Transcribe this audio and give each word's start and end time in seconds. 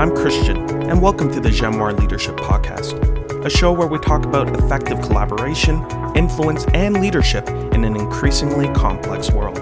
I'm 0.00 0.16
Christian, 0.16 0.56
and 0.88 1.02
welcome 1.02 1.30
to 1.30 1.40
the 1.40 1.50
Jamoir 1.50 2.00
Leadership 2.00 2.34
Podcast, 2.38 3.44
a 3.44 3.50
show 3.50 3.70
where 3.70 3.86
we 3.86 3.98
talk 3.98 4.24
about 4.24 4.48
effective 4.58 4.98
collaboration, 5.02 5.84
influence, 6.16 6.64
and 6.72 7.02
leadership 7.02 7.46
in 7.46 7.84
an 7.84 7.96
increasingly 7.96 8.68
complex 8.68 9.30
world. 9.30 9.58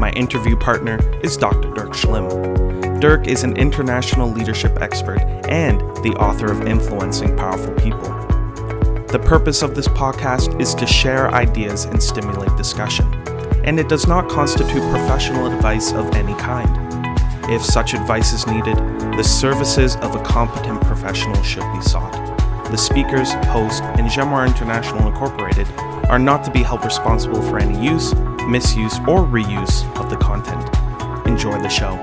My 0.00 0.10
interview 0.16 0.56
partner 0.56 0.98
is 1.22 1.36
Dr. 1.36 1.70
Dirk 1.74 1.90
Schlimm. 1.90 2.98
Dirk 2.98 3.28
is 3.28 3.44
an 3.44 3.56
international 3.56 4.28
leadership 4.28 4.82
expert 4.82 5.20
and 5.48 5.78
the 6.02 6.16
author 6.18 6.50
of 6.50 6.66
Influencing 6.66 7.36
Powerful 7.36 7.72
People. 7.74 8.08
The 9.12 9.22
purpose 9.24 9.62
of 9.62 9.76
this 9.76 9.86
podcast 9.86 10.60
is 10.60 10.74
to 10.74 10.88
share 10.88 11.30
ideas 11.30 11.84
and 11.84 12.02
stimulate 12.02 12.56
discussion, 12.56 13.06
and 13.62 13.78
it 13.78 13.88
does 13.88 14.08
not 14.08 14.28
constitute 14.28 14.82
professional 14.90 15.46
advice 15.46 15.92
of 15.92 16.16
any 16.16 16.34
kind. 16.34 16.81
If 17.48 17.64
such 17.64 17.92
advice 17.92 18.32
is 18.32 18.46
needed, 18.46 18.76
the 19.16 19.24
services 19.24 19.96
of 19.96 20.14
a 20.14 20.22
competent 20.22 20.80
professional 20.82 21.42
should 21.42 21.70
be 21.72 21.80
sought. 21.82 22.12
The 22.70 22.76
speakers, 22.76 23.32
host, 23.46 23.82
and 23.82 24.08
Jamoir 24.08 24.46
International 24.46 25.08
Incorporated 25.08 25.66
are 26.08 26.20
not 26.20 26.44
to 26.44 26.52
be 26.52 26.62
held 26.62 26.84
responsible 26.84 27.42
for 27.42 27.58
any 27.58 27.84
use, 27.84 28.14
misuse, 28.46 28.96
or 29.00 29.24
reuse 29.24 29.84
of 30.00 30.08
the 30.08 30.16
content. 30.16 30.64
Enjoy 31.26 31.60
the 31.60 31.68
show. 31.68 31.96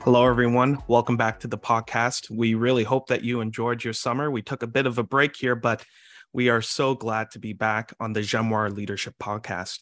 Hello, 0.00 0.26
everyone. 0.26 0.78
Welcome 0.88 1.16
back 1.16 1.38
to 1.40 1.46
the 1.46 1.56
podcast. 1.56 2.30
We 2.30 2.54
really 2.54 2.82
hope 2.84 3.06
that 3.08 3.22
you 3.22 3.40
enjoyed 3.40 3.84
your 3.84 3.92
summer. 3.92 4.28
We 4.28 4.42
took 4.42 4.64
a 4.64 4.66
bit 4.66 4.86
of 4.86 4.98
a 4.98 5.04
break 5.04 5.36
here, 5.36 5.54
but 5.54 5.84
we 6.32 6.48
are 6.48 6.62
so 6.62 6.96
glad 6.96 7.30
to 7.30 7.38
be 7.38 7.52
back 7.52 7.94
on 8.00 8.12
the 8.12 8.20
Jamoir 8.20 8.74
Leadership 8.74 9.14
Podcast. 9.22 9.78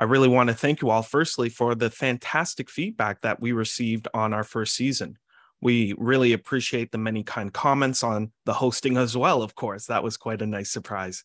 I 0.00 0.04
really 0.04 0.28
want 0.28 0.48
to 0.48 0.54
thank 0.54 0.80
you 0.80 0.88
all, 0.88 1.02
firstly, 1.02 1.50
for 1.50 1.74
the 1.74 1.90
fantastic 1.90 2.70
feedback 2.70 3.20
that 3.20 3.38
we 3.38 3.52
received 3.52 4.08
on 4.14 4.32
our 4.32 4.44
first 4.44 4.74
season. 4.74 5.18
We 5.60 5.94
really 5.98 6.32
appreciate 6.32 6.90
the 6.90 6.96
many 6.96 7.22
kind 7.22 7.52
comments 7.52 8.02
on 8.02 8.32
the 8.46 8.54
hosting 8.54 8.96
as 8.96 9.14
well, 9.14 9.42
of 9.42 9.54
course. 9.54 9.84
That 9.88 10.02
was 10.02 10.16
quite 10.16 10.40
a 10.40 10.46
nice 10.46 10.70
surprise. 10.70 11.22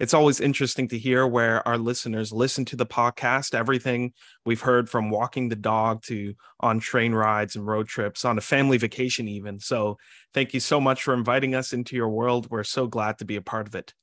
It's 0.00 0.14
always 0.14 0.40
interesting 0.40 0.88
to 0.88 0.98
hear 0.98 1.28
where 1.28 1.66
our 1.68 1.78
listeners 1.78 2.32
listen 2.32 2.64
to 2.66 2.76
the 2.76 2.86
podcast, 2.86 3.54
everything 3.54 4.14
we've 4.44 4.62
heard 4.62 4.90
from 4.90 5.08
walking 5.08 5.48
the 5.48 5.54
dog 5.54 6.02
to 6.06 6.34
on 6.58 6.80
train 6.80 7.12
rides 7.12 7.54
and 7.54 7.64
road 7.64 7.86
trips, 7.86 8.24
on 8.24 8.36
a 8.36 8.40
family 8.40 8.78
vacation, 8.78 9.28
even. 9.28 9.60
So, 9.60 9.96
thank 10.34 10.54
you 10.54 10.60
so 10.60 10.80
much 10.80 11.04
for 11.04 11.14
inviting 11.14 11.54
us 11.54 11.72
into 11.72 11.94
your 11.94 12.08
world. 12.08 12.50
We're 12.50 12.64
so 12.64 12.88
glad 12.88 13.18
to 13.18 13.24
be 13.24 13.36
a 13.36 13.42
part 13.42 13.68
of 13.68 13.76
it. 13.76 13.94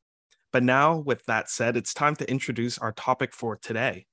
But 0.51 0.63
now, 0.63 0.97
with 0.97 1.23
that 1.25 1.49
said, 1.49 1.77
it's 1.77 1.93
time 1.93 2.15
to 2.17 2.29
introduce 2.29 2.77
our 2.77 2.91
topic 2.91 3.33
for 3.33 3.55
today. 3.55 4.05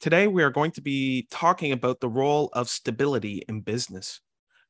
Today, 0.00 0.26
we 0.26 0.42
are 0.42 0.50
going 0.50 0.72
to 0.72 0.82
be 0.82 1.26
talking 1.30 1.72
about 1.72 2.00
the 2.00 2.08
role 2.08 2.50
of 2.52 2.68
stability 2.68 3.42
in 3.48 3.60
business. 3.60 4.20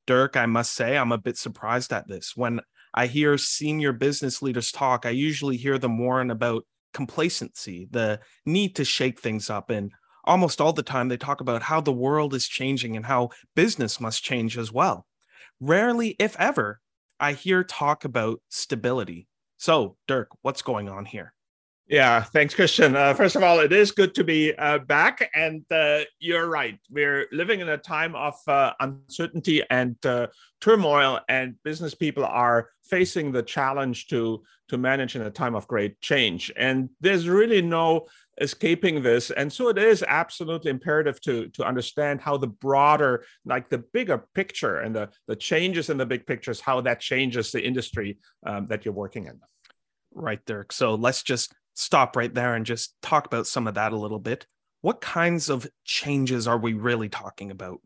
Dirk, 0.07 0.37
I 0.37 0.47
must 0.47 0.73
say, 0.73 0.97
I'm 0.97 1.13
a 1.13 1.19
bit 1.19 1.37
surprised 1.37 1.93
at 1.93 2.09
this. 2.09 2.33
When 2.37 2.61
I 2.95 3.07
hear 3.07 3.37
senior 3.37 3.93
business 3.93 4.41
leaders 4.41 4.73
talk, 4.73 5.05
I 5.05 5.11
usually 5.11 5.57
hear 5.57 5.79
them 5.79 5.99
warn 5.99 6.31
about 6.31 6.65
complacency, 6.95 7.89
the 7.91 8.21
need 8.45 8.77
to 8.77 8.85
shake 8.85 9.21
things 9.21 9.51
up. 9.51 9.69
And 9.69 9.93
almost 10.25 10.61
all 10.61 10.73
the 10.73 10.83
time, 10.83 11.09
they 11.09 11.17
talk 11.17 11.41
about 11.41 11.63
how 11.63 11.81
the 11.81 11.93
world 11.93 12.35
is 12.35 12.47
changing 12.47 12.97
and 12.97 13.05
how 13.05 13.31
business 13.55 14.01
must 14.01 14.25
change 14.25 14.57
as 14.57 14.73
well. 14.73 15.07
Rarely, 15.61 16.17
if 16.19 16.37
ever, 16.39 16.81
I 17.21 17.33
hear 17.33 17.65
talk 17.65 18.05
about 18.05 18.41
stability. 18.49 19.27
So, 19.59 19.97
Dirk, 20.07 20.29
what's 20.43 20.63
going 20.63 20.89
on 20.89 21.05
here? 21.05 21.33
Yeah, 21.89 22.21
thanks, 22.21 22.53
Christian. 22.53 22.97
Uh, 22.97 23.15
first 23.15 23.37
of 23.37 23.45
all, 23.45 23.61
it 23.61 23.73
is 23.73 23.93
good 23.93 24.13
to 24.17 24.25
be 24.25 24.53
uh, 24.57 24.79
back. 24.79 25.31
And 25.35 25.65
uh, 25.71 26.01
you're 26.19 26.49
right. 26.49 26.79
We're 26.91 27.27
living 27.31 27.61
in 27.61 27.69
a 27.69 27.79
time 27.79 28.17
of 28.17 28.35
uh, 28.49 28.73
uncertainty 28.81 29.63
and 29.71 29.97
uh, 30.05 30.27
turmoil, 30.61 31.21
and 31.29 31.55
business 31.63 31.95
people 31.95 32.25
are 32.25 32.71
facing 32.89 33.33
the 33.33 33.43
challenge 33.43 34.07
to, 34.09 34.43
to 34.69 34.79
manage 34.79 35.17
in 35.17 35.23
a 35.23 35.31
time 35.31 35.55
of 35.55 35.67
great 35.67 36.01
change. 36.01 36.53
And 36.57 36.91
there's 37.01 37.29
really 37.29 37.63
no 37.63 38.07
escaping 38.41 39.03
this. 39.03 39.31
And 39.31 39.53
so 39.53 39.69
it 39.69 39.79
is 39.79 40.05
absolutely 40.07 40.71
imperative 40.71 41.21
to, 41.23 41.49
to 41.49 41.65
understand 41.65 42.21
how 42.21 42.37
the 42.37 42.47
broader, 42.47 43.25
like 43.45 43.69
the 43.69 43.79
bigger 43.79 44.25
picture 44.35 44.81
and 44.81 44.95
the, 44.95 45.09
the 45.27 45.37
changes 45.37 45.91
in 45.91 45.97
the 45.97 46.07
big 46.07 46.27
pictures, 46.27 46.61
how 46.61 46.81
that 46.83 47.01
changes 47.01 47.51
the 47.51 47.65
industry 47.65 48.19
um, 48.45 48.67
that 48.67 48.85
you're 48.85 48.95
working 48.95 49.27
in. 49.27 49.41
Right, 50.15 50.45
Dirk. 50.47 50.73
So 50.73 50.95
let's 50.95 51.23
just 51.23 51.55
stop 51.75 52.17
right 52.17 52.33
there 52.33 52.55
and 52.55 52.65
just 52.65 52.95
talk 53.03 53.27
about 53.27 53.47
some 53.47 53.67
of 53.67 53.75
that 53.75 53.93
a 53.93 53.99
little 53.99 54.19
bit. 54.19 54.47
What 54.81 55.01
kinds 55.01 55.51
of 55.51 55.67
changes 55.85 56.47
are 56.47 56.59
we 56.59 56.75
really 56.75 57.09
talking 57.09 57.51
about? 57.51 57.81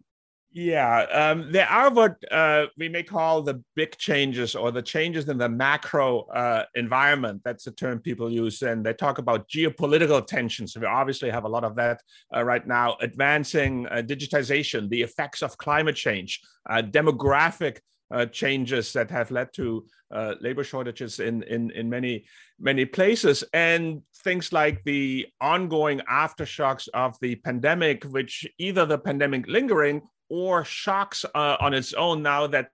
Yeah, 0.52 1.02
um, 1.12 1.52
there 1.52 1.68
are 1.68 1.92
what 1.92 2.16
uh, 2.28 2.66
we 2.76 2.88
may 2.88 3.04
call 3.04 3.42
the 3.42 3.62
big 3.76 3.96
changes 3.98 4.56
or 4.56 4.72
the 4.72 4.82
changes 4.82 5.28
in 5.28 5.38
the 5.38 5.48
macro 5.48 6.22
uh, 6.22 6.64
environment. 6.74 7.42
That's 7.44 7.64
the 7.64 7.70
term 7.70 8.00
people 8.00 8.28
use. 8.28 8.60
And 8.62 8.84
they 8.84 8.92
talk 8.92 9.18
about 9.18 9.48
geopolitical 9.48 10.26
tensions. 10.26 10.76
We 10.76 10.86
obviously 10.86 11.30
have 11.30 11.44
a 11.44 11.48
lot 11.48 11.62
of 11.62 11.76
that 11.76 12.02
uh, 12.34 12.42
right 12.42 12.66
now. 12.66 12.96
Advancing 13.00 13.86
uh, 13.86 14.02
digitization, 14.04 14.88
the 14.88 15.02
effects 15.02 15.42
of 15.42 15.56
climate 15.56 15.94
change, 15.94 16.40
uh, 16.68 16.82
demographic 16.82 17.78
uh, 18.12 18.26
changes 18.26 18.92
that 18.94 19.08
have 19.08 19.30
led 19.30 19.52
to 19.54 19.86
labor 20.40 20.64
shortages 20.64 21.20
in, 21.20 21.44
in, 21.44 21.70
in 21.70 21.88
many, 21.88 22.24
many 22.58 22.84
places, 22.84 23.44
and 23.52 24.02
things 24.24 24.52
like 24.52 24.82
the 24.82 25.24
ongoing 25.40 26.00
aftershocks 26.10 26.88
of 26.92 27.16
the 27.20 27.36
pandemic, 27.36 28.02
which 28.02 28.44
either 28.58 28.84
the 28.84 28.98
pandemic 28.98 29.46
lingering 29.46 30.02
or 30.30 30.64
shocks 30.64 31.24
uh, 31.34 31.56
on 31.60 31.74
its 31.74 31.92
own 31.92 32.22
now 32.22 32.46
that 32.46 32.70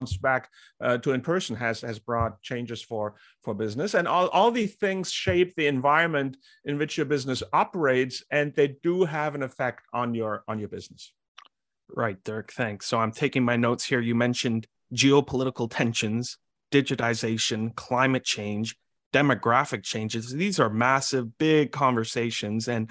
comes 0.00 0.16
back 0.18 0.50
uh, 0.82 0.98
to 0.98 1.12
in 1.12 1.20
person 1.20 1.56
has 1.56 1.80
has 1.80 1.98
brought 1.98 2.40
changes 2.42 2.82
for 2.82 3.14
for 3.42 3.54
business 3.54 3.94
and 3.94 4.08
all, 4.08 4.28
all 4.28 4.50
these 4.50 4.74
things 4.74 5.10
shape 5.10 5.54
the 5.56 5.66
environment 5.66 6.36
in 6.64 6.76
which 6.76 6.96
your 6.96 7.06
business 7.06 7.42
operates 7.52 8.22
and 8.30 8.54
they 8.54 8.76
do 8.82 9.04
have 9.04 9.34
an 9.34 9.42
effect 9.42 9.86
on 9.92 10.14
your 10.14 10.42
on 10.48 10.58
your 10.58 10.68
business 10.68 11.12
Right, 11.94 12.22
Dirk. 12.24 12.52
Thanks. 12.52 12.86
So 12.86 12.98
I'm 12.98 13.12
taking 13.12 13.44
my 13.44 13.56
notes 13.56 13.84
here. 13.84 14.00
You 14.00 14.14
mentioned 14.14 14.66
geopolitical 14.94 15.68
tensions, 15.70 16.38
digitization, 16.72 17.74
climate 17.74 18.24
change, 18.24 18.76
demographic 19.12 19.82
changes. 19.82 20.30
These 20.30 20.60
are 20.60 20.70
massive, 20.70 21.38
big 21.38 21.72
conversations. 21.72 22.68
And 22.68 22.90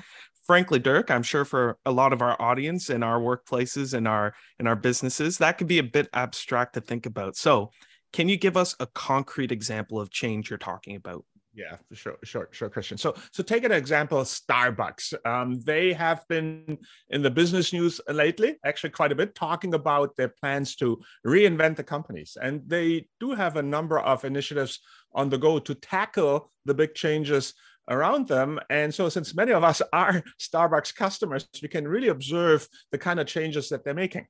frankly, 0.50 0.80
Dirk, 0.80 1.12
I'm 1.12 1.22
sure 1.22 1.46
for 1.46 1.78
a 1.86 1.92
lot 1.92 2.12
of 2.12 2.24
our 2.24 2.36
audience 2.42 2.90
in 2.90 3.04
our 3.04 3.20
workplaces 3.20 3.94
and 3.94 4.08
our 4.08 4.34
in 4.60 4.66
our 4.66 4.76
businesses, 4.76 5.38
that 5.38 5.60
could 5.60 5.68
be 5.68 5.78
a 5.78 5.84
bit 5.84 6.10
abstract 6.12 6.74
to 6.74 6.82
think 6.82 7.06
about. 7.06 7.38
So 7.38 7.70
can 8.14 8.28
you 8.28 8.36
give 8.36 8.58
us 8.58 8.76
a 8.80 8.88
concrete 8.88 9.52
example 9.52 10.02
of 10.02 10.10
change 10.10 10.50
you're 10.50 10.58
talking 10.58 10.96
about? 10.96 11.24
Yeah, 11.54 11.76
sure, 11.94 12.18
sure, 12.24 12.50
sure, 12.52 12.68
Christian. 12.68 12.98
So, 12.98 13.14
so 13.32 13.44
take 13.44 13.64
an 13.64 13.72
example, 13.72 14.22
of 14.22 14.26
Starbucks. 14.26 15.14
Um, 15.24 15.62
they 15.62 15.94
have 15.94 16.28
been 16.28 16.80
in 17.12 17.22
the 17.22 17.30
business 17.30 17.72
news 17.72 18.02
lately, 18.10 18.56
actually 18.66 18.90
quite 18.90 19.12
a 19.12 19.16
bit, 19.16 19.36
talking 19.36 19.76
about 19.76 20.18
their 20.18 20.30
plans 20.30 20.76
to 20.78 21.00
reinvent 21.28 21.76
the 21.76 21.84
companies, 21.84 22.38
and 22.42 22.64
they 22.66 23.08
do 23.20 23.34
have 23.34 23.56
a 23.56 23.62
number 23.62 24.00
of 24.00 24.26
initiatives 24.26 24.80
on 25.14 25.30
the 25.30 25.38
go 25.38 25.60
to 25.60 25.76
tackle 25.76 26.52
the 26.66 26.74
big 26.74 26.96
changes 26.96 27.54
around 27.90 28.28
them. 28.28 28.60
And 28.70 28.94
so, 28.94 29.10
since 29.10 29.36
many 29.36 29.52
of 29.52 29.64
us 29.64 29.82
are 29.94 30.24
Starbucks 30.40 30.96
customers, 30.96 31.48
we 31.62 31.68
can 31.68 31.88
really 31.88 32.10
observe 32.10 32.68
the 32.92 32.98
kind 32.98 33.20
of 33.20 33.28
changes 33.28 33.70
that 33.70 33.84
they're 33.84 33.94
making. 33.94 34.28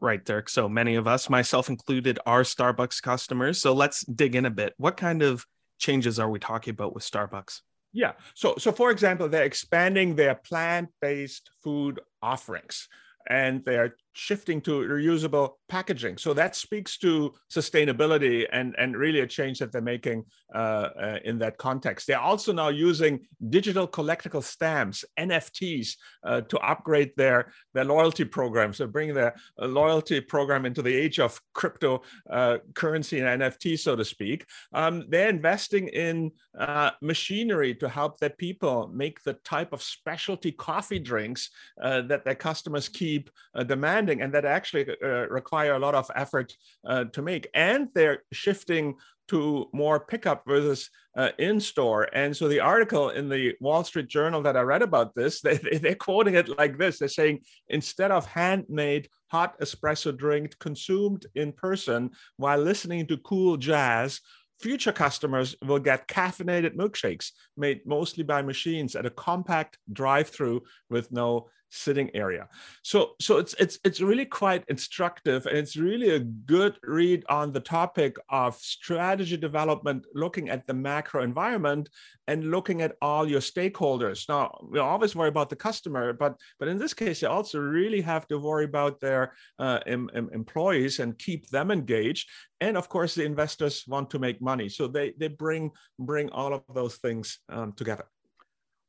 Right, 0.00 0.22
Dirk. 0.22 0.48
So 0.48 0.68
many 0.68 0.96
of 0.96 1.06
us, 1.06 1.30
myself 1.30 1.68
included, 1.70 2.18
are 2.26 2.42
Starbucks 2.42 3.02
customers. 3.02 3.60
So 3.60 3.72
let's 3.72 4.04
dig 4.04 4.34
in 4.34 4.44
a 4.44 4.50
bit. 4.50 4.74
What 4.76 4.96
kind 4.96 5.22
of 5.22 5.46
changes 5.78 6.18
are 6.18 6.28
we 6.28 6.38
talking 6.38 6.72
about 6.72 6.94
with 6.94 7.02
Starbucks? 7.02 7.60
Yeah. 7.92 8.12
So, 8.34 8.56
so 8.58 8.72
for 8.72 8.90
example, 8.90 9.28
they're 9.28 9.44
expanding 9.44 10.14
their 10.14 10.34
plant-based 10.34 11.50
food 11.64 12.00
offerings, 12.20 12.88
and 13.28 13.64
they're 13.64 13.96
shifting 14.16 14.62
to 14.62 14.80
reusable 14.80 15.52
packaging. 15.68 16.16
So 16.16 16.32
that 16.32 16.56
speaks 16.56 16.96
to 16.98 17.34
sustainability 17.52 18.46
and, 18.50 18.74
and 18.78 18.96
really 18.96 19.20
a 19.20 19.26
change 19.26 19.58
that 19.58 19.72
they're 19.72 19.82
making 19.82 20.24
uh, 20.54 20.88
uh, 20.98 21.18
in 21.24 21.38
that 21.40 21.58
context. 21.58 22.06
They're 22.06 22.18
also 22.18 22.52
now 22.52 22.68
using 22.68 23.26
digital 23.50 23.86
collectible 23.86 24.42
stamps, 24.42 25.04
NFTs, 25.18 25.96
uh, 26.24 26.40
to 26.42 26.58
upgrade 26.60 27.12
their, 27.16 27.52
their 27.74 27.84
loyalty 27.84 28.24
program. 28.24 28.72
So 28.72 28.86
bring 28.86 29.12
their 29.12 29.36
uh, 29.60 29.66
loyalty 29.66 30.20
program 30.22 30.64
into 30.64 30.80
the 30.80 30.94
age 30.94 31.20
of 31.20 31.38
crypto 31.52 32.02
uh, 32.30 32.58
and 32.82 33.04
NFT, 33.04 33.78
so 33.78 33.96
to 33.96 34.04
speak. 34.04 34.46
Um, 34.72 35.04
they're 35.10 35.28
investing 35.28 35.88
in 35.88 36.30
uh, 36.58 36.92
machinery 37.02 37.74
to 37.74 37.88
help 37.88 38.18
their 38.18 38.30
people 38.30 38.90
make 38.94 39.22
the 39.24 39.34
type 39.44 39.74
of 39.74 39.82
specialty 39.82 40.52
coffee 40.52 40.98
drinks 40.98 41.50
that 41.76 42.24
their 42.24 42.34
customers 42.34 42.88
keep 42.88 43.30
demanding 43.66 44.05
and 44.10 44.32
that 44.32 44.44
actually 44.44 44.86
uh, 45.02 45.28
require 45.28 45.74
a 45.74 45.78
lot 45.78 45.94
of 45.94 46.10
effort 46.14 46.54
uh, 46.86 47.04
to 47.04 47.22
make. 47.22 47.48
And 47.54 47.88
they're 47.94 48.22
shifting 48.32 48.96
to 49.28 49.68
more 49.72 50.00
pickup 50.00 50.44
versus 50.46 50.88
uh, 51.16 51.30
in 51.38 51.58
store. 51.60 52.08
And 52.12 52.36
so 52.36 52.48
the 52.48 52.60
article 52.60 53.10
in 53.10 53.28
the 53.28 53.54
Wall 53.60 53.82
Street 53.82 54.08
Journal 54.08 54.42
that 54.42 54.56
I 54.56 54.60
read 54.60 54.82
about 54.82 55.14
this, 55.14 55.40
they, 55.42 55.56
they're 55.56 55.94
quoting 55.94 56.34
it 56.34 56.56
like 56.58 56.78
this. 56.78 56.98
They're 56.98 57.08
saying 57.08 57.40
instead 57.68 58.10
of 58.10 58.26
handmade 58.26 59.08
hot 59.28 59.58
espresso 59.60 60.16
drink 60.16 60.58
consumed 60.58 61.26
in 61.34 61.52
person 61.52 62.10
while 62.36 62.58
listening 62.58 63.06
to 63.06 63.16
cool 63.18 63.56
jazz, 63.56 64.20
future 64.60 64.92
customers 64.92 65.54
will 65.64 65.78
get 65.78 66.08
caffeinated 66.08 66.76
milkshakes 66.76 67.30
made 67.56 67.80
mostly 67.84 68.24
by 68.24 68.42
machines 68.42 68.96
at 68.96 69.06
a 69.06 69.10
compact 69.10 69.78
drive-through 69.92 70.62
with 70.88 71.12
no 71.12 71.48
sitting 71.68 72.10
area. 72.14 72.48
So 72.82 73.12
so 73.20 73.38
it's 73.38 73.54
it's 73.58 73.78
it's 73.84 74.00
really 74.00 74.24
quite 74.24 74.64
instructive 74.68 75.46
and 75.46 75.56
it's 75.56 75.76
really 75.76 76.10
a 76.10 76.20
good 76.20 76.78
read 76.82 77.24
on 77.28 77.52
the 77.52 77.60
topic 77.60 78.16
of 78.28 78.56
strategy 78.56 79.36
development 79.36 80.06
looking 80.14 80.48
at 80.48 80.66
the 80.66 80.74
macro 80.74 81.22
environment 81.22 81.88
and 82.28 82.50
looking 82.50 82.82
at 82.82 82.96
all 83.02 83.28
your 83.28 83.40
stakeholders. 83.40 84.28
Now, 84.28 84.58
we 84.70 84.78
always 84.78 85.14
worry 85.14 85.28
about 85.28 85.50
the 85.50 85.56
customer, 85.56 86.12
but 86.12 86.38
but 86.58 86.68
in 86.68 86.78
this 86.78 86.94
case 86.94 87.22
you 87.22 87.28
also 87.28 87.58
really 87.58 88.00
have 88.00 88.26
to 88.28 88.38
worry 88.38 88.64
about 88.64 89.00
their 89.00 89.32
uh, 89.58 89.80
em, 89.86 90.10
em, 90.14 90.30
employees 90.32 91.00
and 91.00 91.18
keep 91.18 91.48
them 91.48 91.70
engaged. 91.70 92.28
And 92.60 92.76
of 92.76 92.88
course 92.88 93.14
the 93.14 93.24
investors 93.24 93.84
want 93.86 94.10
to 94.10 94.18
make 94.18 94.40
money. 94.40 94.68
So 94.68 94.86
they 94.86 95.12
they 95.18 95.28
bring 95.28 95.70
bring 95.98 96.30
all 96.30 96.52
of 96.54 96.62
those 96.72 96.96
things 96.96 97.38
um, 97.48 97.72
together. 97.72 98.06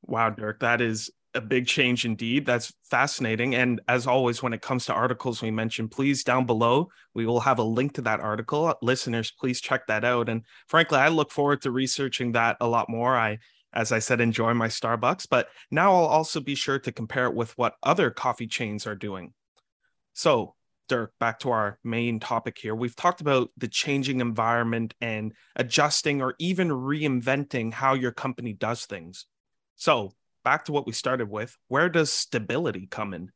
Wow, 0.03 0.29
Dirk, 0.29 0.59
that 0.61 0.79
is 0.79 1.09
a 1.37 1.41
big 1.41 1.67
change 1.67 2.03
indeed. 2.03 2.45
That's 2.45 2.73
fascinating. 2.83 3.55
And 3.55 3.79
as 3.87 4.07
always, 4.07 4.43
when 4.43 4.53
it 4.53 4.61
comes 4.61 4.85
to 4.85 4.93
articles 4.93 5.41
we 5.41 5.51
mentioned, 5.51 5.91
please 5.91 6.23
down 6.23 6.45
below, 6.45 6.89
we 7.13 7.25
will 7.25 7.39
have 7.39 7.59
a 7.59 7.63
link 7.63 7.93
to 7.93 8.01
that 8.01 8.19
article. 8.19 8.73
Listeners, 8.81 9.31
please 9.31 9.61
check 9.61 9.87
that 9.87 10.03
out. 10.03 10.27
And 10.27 10.43
frankly, 10.67 10.97
I 10.97 11.07
look 11.07 11.31
forward 11.31 11.61
to 11.61 11.71
researching 11.71 12.33
that 12.33 12.57
a 12.59 12.67
lot 12.67 12.89
more. 12.89 13.15
I, 13.15 13.37
as 13.73 13.91
I 13.91 13.99
said, 13.99 14.19
enjoy 14.19 14.53
my 14.53 14.67
Starbucks, 14.67 15.27
but 15.29 15.49
now 15.71 15.93
I'll 15.93 16.05
also 16.05 16.39
be 16.39 16.55
sure 16.55 16.79
to 16.79 16.91
compare 16.91 17.27
it 17.27 17.35
with 17.35 17.57
what 17.57 17.75
other 17.83 18.09
coffee 18.09 18.47
chains 18.47 18.87
are 18.87 18.95
doing. 18.95 19.33
So, 20.13 20.55
Dirk, 20.89 21.13
back 21.19 21.39
to 21.39 21.51
our 21.51 21.79
main 21.83 22.19
topic 22.19 22.57
here. 22.57 22.73
We've 22.73 22.95
talked 22.95 23.21
about 23.21 23.51
the 23.57 23.67
changing 23.67 24.21
environment 24.21 24.93
and 25.01 25.33
adjusting 25.55 26.21
or 26.21 26.33
even 26.39 26.69
reinventing 26.69 27.73
how 27.73 27.93
your 27.93 28.11
company 28.11 28.53
does 28.53 28.85
things. 28.85 29.25
So, 29.75 30.13
back 30.47 30.63
to 30.63 30.71
what 30.71 30.87
we 30.87 30.93
started 30.93 31.29
with, 31.29 31.57
where 31.67 31.89
does 31.89 32.09
stability 32.09 32.87
come 32.89 33.13
in? 33.13 33.29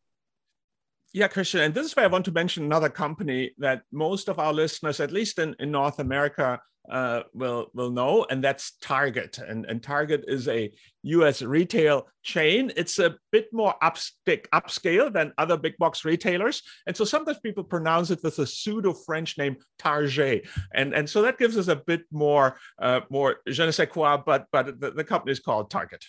Yeah, 1.13 1.27
Christian, 1.27 1.59
and 1.59 1.73
this 1.73 1.85
is 1.87 1.93
where 1.93 2.05
I 2.05 2.07
want 2.07 2.23
to 2.23 2.31
mention 2.31 2.63
another 2.63 2.87
company 2.87 3.51
that 3.57 3.81
most 3.91 4.29
of 4.29 4.39
our 4.39 4.53
listeners, 4.53 5.01
at 5.01 5.11
least 5.11 5.37
in, 5.37 5.53
in 5.59 5.71
North 5.71 5.99
America, 5.99 6.61
uh, 6.89 7.23
will 7.33 7.67
will 7.73 7.91
know, 7.91 8.25
and 8.29 8.41
that's 8.41 8.77
Target. 8.81 9.39
And, 9.39 9.65
and 9.65 9.83
Target 9.83 10.23
is 10.27 10.47
a 10.47 10.71
U.S. 11.03 11.41
retail 11.41 12.07
chain. 12.23 12.71
It's 12.77 12.97
a 12.97 13.17
bit 13.31 13.47
more 13.51 13.75
upstick, 13.83 14.47
upscale 14.53 15.11
than 15.11 15.33
other 15.37 15.57
big 15.57 15.77
box 15.77 16.05
retailers, 16.05 16.63
and 16.87 16.95
so 16.95 17.03
sometimes 17.03 17.39
people 17.39 17.65
pronounce 17.65 18.09
it 18.09 18.23
with 18.23 18.39
a 18.39 18.47
pseudo 18.47 18.93
French 18.93 19.37
name 19.37 19.57
Target, 19.77 20.47
and 20.73 20.93
and 20.93 21.09
so 21.09 21.21
that 21.23 21.37
gives 21.37 21.57
us 21.57 21.67
a 21.67 21.75
bit 21.75 22.03
more 22.09 22.57
uh, 22.81 23.01
more 23.09 23.41
je 23.49 23.65
ne 23.65 23.71
sais 23.71 23.89
quoi. 23.89 24.15
But 24.15 24.45
but 24.53 24.79
the, 24.79 24.91
the 24.91 25.03
company 25.03 25.33
is 25.33 25.41
called 25.41 25.69
Target. 25.69 26.05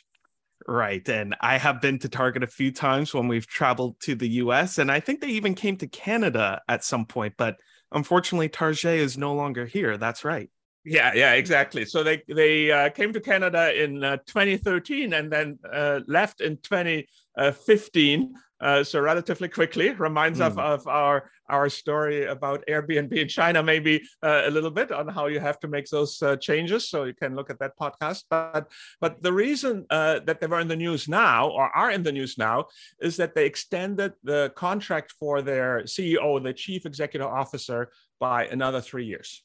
Right. 0.69 1.06
And 1.09 1.35
I 1.41 1.59
have 1.59 1.81
been 1.81 1.99
to 2.00 2.09
Target 2.09 2.43
a 2.43 2.47
few 2.47 2.73
times 2.73 3.12
when 3.12 3.29
we've 3.29 3.47
traveled 3.47 3.99
to 4.00 4.14
the 4.14 4.29
US. 4.29 4.79
And 4.79 4.91
I 4.91 5.00
think 5.00 5.20
they 5.20 5.29
even 5.29 5.55
came 5.55 5.76
to 5.79 5.87
Canada 5.87 6.61
at 6.69 6.85
some 6.85 7.06
point. 7.06 7.35
But 7.37 7.56
unfortunately, 7.91 8.49
Target 8.49 8.85
is 8.85 9.19
no 9.19 9.35
longer 9.35 9.67
here. 9.67 9.97
That's 9.97 10.25
right. 10.25 10.50
Yeah, 10.84 11.12
yeah, 11.14 11.34
exactly. 11.34 11.84
So 11.84 12.02
they 12.02 12.23
they 12.26 12.70
uh, 12.73 12.90
came 12.90 13.12
to 13.12 13.20
Canada 13.20 13.73
in 13.81 14.02
uh, 14.02 14.17
2013 14.26 15.12
and 15.12 15.31
then 15.31 15.58
uh, 15.73 16.00
left 16.08 16.40
in 16.40 16.56
2015 16.58 18.34
uh, 18.62 18.84
so 18.84 19.00
relatively 19.00 19.49
quickly 19.49 19.90
reminds 19.90 20.38
mm. 20.38 20.46
of, 20.46 20.58
of 20.58 20.87
our 20.87 21.31
our 21.49 21.69
story 21.69 22.25
about 22.25 22.64
Airbnb 22.67 23.12
in 23.12 23.29
China, 23.29 23.62
maybe 23.62 24.02
uh, 24.23 24.43
a 24.46 24.50
little 24.50 24.70
bit 24.70 24.90
on 24.90 25.06
how 25.08 25.26
you 25.26 25.38
have 25.38 25.58
to 25.61 25.69
make 25.69 25.87
those 25.90 26.23
uh, 26.23 26.37
changes. 26.37 26.88
So 26.88 27.05
you 27.05 27.12
can 27.12 27.35
look 27.35 27.50
at 27.50 27.58
that 27.58 27.76
podcast. 27.76 28.23
But 28.31 28.70
but 29.00 29.23
the 29.23 29.32
reason 29.32 29.85
uh, 29.90 30.20
that 30.20 30.40
they 30.40 30.46
were 30.46 30.61
in 30.61 30.69
the 30.69 30.76
news 30.76 31.08
now 31.08 31.50
or 31.50 31.64
are 31.76 31.90
in 31.90 32.05
the 32.05 32.12
news 32.12 32.38
now 32.38 32.67
is 33.00 33.17
that 33.17 33.35
they 33.35 33.44
extended 33.44 34.12
the 34.23 34.52
contract 34.55 35.12
for 35.19 35.43
their 35.43 35.82
CEO, 35.82 36.43
the 36.43 36.55
chief 36.55 36.87
executive 36.87 37.28
officer, 37.28 37.90
by 38.20 38.46
another 38.46 38.81
three 38.81 39.05
years. 39.05 39.43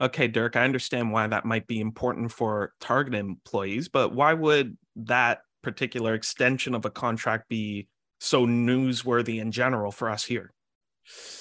Okay, 0.00 0.28
Dirk, 0.28 0.54
I 0.54 0.64
understand 0.64 1.10
why 1.10 1.26
that 1.26 1.44
might 1.44 1.66
be 1.66 1.80
important 1.80 2.30
for 2.30 2.72
Target 2.80 3.14
employees, 3.14 3.88
but 3.88 4.14
why 4.14 4.32
would 4.32 4.76
that 4.96 5.40
particular 5.62 6.14
extension 6.14 6.74
of 6.74 6.84
a 6.84 6.90
contract 6.90 7.48
be 7.48 7.88
so 8.20 8.46
newsworthy 8.46 9.40
in 9.40 9.50
general 9.50 9.90
for 9.90 10.08
us 10.08 10.24
here? 10.24 10.52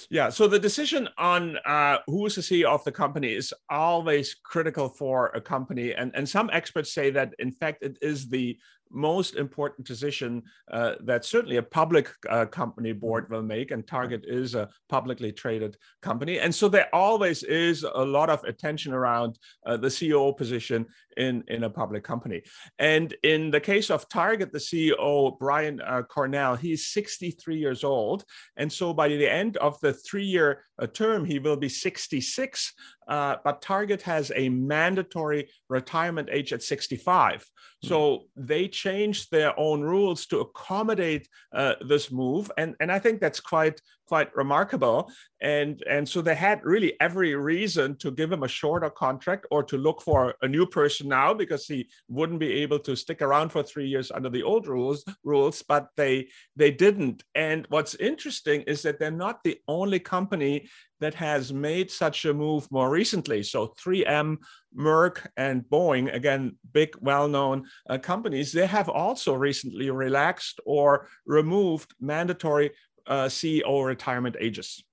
Yeah, 0.09 0.30
so 0.30 0.48
the 0.48 0.59
decision 0.59 1.09
on 1.18 1.57
uh, 1.65 1.98
who 2.07 2.25
is 2.25 2.36
the 2.36 2.42
CEO 2.42 2.68
of 2.68 2.83
the 2.86 2.92
company 2.92 3.33
is 3.33 3.54
always 3.69 4.33
critical 4.33 4.88
for 4.88 5.27
a 5.36 5.42
company, 5.42 5.94
and 5.94 6.15
and 6.15 6.27
some 6.27 6.50
experts 6.53 6.94
say 6.94 7.10
that 7.12 7.33
in 7.39 7.51
fact 7.51 7.83
it 7.83 7.98
is 8.01 8.30
the 8.30 8.57
most 8.92 9.36
important 9.36 9.88
decision 9.88 10.44
uh, 10.72 10.94
that 11.04 11.25
certainly 11.25 11.57
a 11.57 11.63
public 11.63 12.10
uh, 12.30 12.45
company 12.45 12.94
board 12.94 13.30
will 13.30 13.42
make 13.42 13.72
and 13.72 13.88
target 13.88 14.24
is 14.28 14.56
a 14.56 14.69
publicly 14.89 15.31
traded 15.31 15.78
company. 16.01 16.39
And 16.39 16.54
so 16.54 16.68
there 16.68 16.94
always 16.94 17.44
is 17.44 17.84
a 17.84 18.06
lot 18.06 18.30
of 18.30 18.44
attention 18.44 18.94
around 18.94 19.38
uh, 19.66 19.78
the 19.78 19.88
ceo 19.88 20.36
position 20.36 20.86
in, 21.18 21.44
in 21.48 21.63
a 21.63 21.69
public 21.69 22.04
company. 22.04 22.42
And 22.80 23.13
in 23.24 23.51
the 23.51 23.60
case 23.60 23.89
of 23.89 24.07
target 24.10 24.51
the 24.51 24.60
ceo 24.60 25.38
brian 25.39 25.81
uh, 25.81 26.04
cornell 26.04 26.56
he's 26.56 26.88
63 26.88 27.57
years 27.57 27.84
old. 27.84 28.24
And 28.57 28.72
so 28.72 28.94
by 28.94 29.10
the 29.10 29.30
end 29.30 29.57
of 29.57 29.80
the 29.81 29.94
three 29.94 30.25
year 30.25 30.63
uh, 30.81 30.88
term 30.88 31.25
he 31.25 31.39
will 31.39 31.57
be 31.57 31.69
66 31.69 32.74
uh, 33.07 33.38
but 33.44 33.62
Target 33.62 34.01
has 34.01 34.31
a 34.36 34.50
mandatory 34.50 35.50
retirement 35.69 36.30
age 36.31 36.51
at 36.54 36.62
65. 36.62 37.45
Hmm. 37.83 37.88
So 37.88 38.24
they 38.35 38.68
changed 38.68 39.29
their 39.31 39.57
own 39.59 39.81
rules 39.81 40.25
to 40.27 40.39
accommodate 40.39 41.27
uh, 41.53 41.75
this 41.88 42.12
move, 42.12 42.51
and 42.57 42.75
and 42.79 42.91
I 42.91 43.00
think 43.00 43.21
that's 43.21 43.39
quite 43.39 43.81
quite 44.07 44.35
remarkable. 44.35 45.12
And 45.41 45.83
and 45.88 46.07
so 46.07 46.21
they 46.21 46.33
had 46.33 46.63
really 46.63 46.94
every 47.00 47.35
reason 47.35 47.97
to 47.97 48.09
give 48.09 48.31
him 48.31 48.44
a 48.44 48.47
shorter 48.47 48.89
contract 48.89 49.45
or 49.51 49.63
to 49.63 49.77
look 49.77 50.01
for 50.01 50.33
a 50.41 50.47
new 50.47 50.65
person 50.65 51.07
now 51.09 51.33
because 51.33 51.68
he 51.68 51.89
wouldn't 52.07 52.39
be 52.39 52.53
able 52.63 52.79
to 52.79 52.96
stick 52.96 53.22
around 53.22 53.50
for 53.50 53.62
three 53.62 53.88
years 53.88 54.12
under 54.12 54.29
the 54.29 54.43
old 54.43 54.67
rules 54.67 55.05
rules. 55.24 55.62
But 55.62 55.89
they 55.98 56.29
they 56.55 56.72
didn't. 56.72 57.24
And 57.36 57.67
what's 57.69 57.96
interesting 57.96 58.62
is 58.62 58.81
that 58.81 59.00
they're 59.00 59.12
not 59.12 59.43
the 59.43 59.60
only 59.67 60.00
company 60.00 60.67
that 61.00 61.13
has 61.13 61.54
made 61.54 61.92
such 61.92 62.25
a 62.25 62.34
move 62.34 62.70
more 62.72 62.89
recently. 62.89 63.44
So 63.44 63.74
3M, 63.80 64.38
Merck, 64.77 65.25
and 65.38 65.63
Boeing, 65.63 66.13
again, 66.13 66.58
big, 66.72 66.96
well 67.00 67.27
known 67.27 67.66
uh, 67.89 67.98
companies, 67.98 68.51
they 68.51 68.68
have 68.68 68.89
also 68.89 69.34
recently 69.34 69.89
relaxed 69.92 70.60
or 70.66 71.08
removed 71.25 71.94
mandatory 72.00 72.72
uh, 73.06 73.25
CEO 73.25 73.86
retirement 73.86 74.36
ages. 74.39 74.84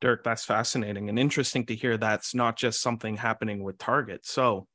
Dirk, 0.00 0.22
that's 0.22 0.44
fascinating 0.44 1.08
and 1.08 1.18
interesting 1.18 1.66
to 1.66 1.74
hear 1.74 1.96
that's 1.96 2.34
not 2.34 2.56
just 2.56 2.80
something 2.80 3.16
happening 3.16 3.64
with 3.64 3.78
Target. 3.78 4.24
So 4.24 4.68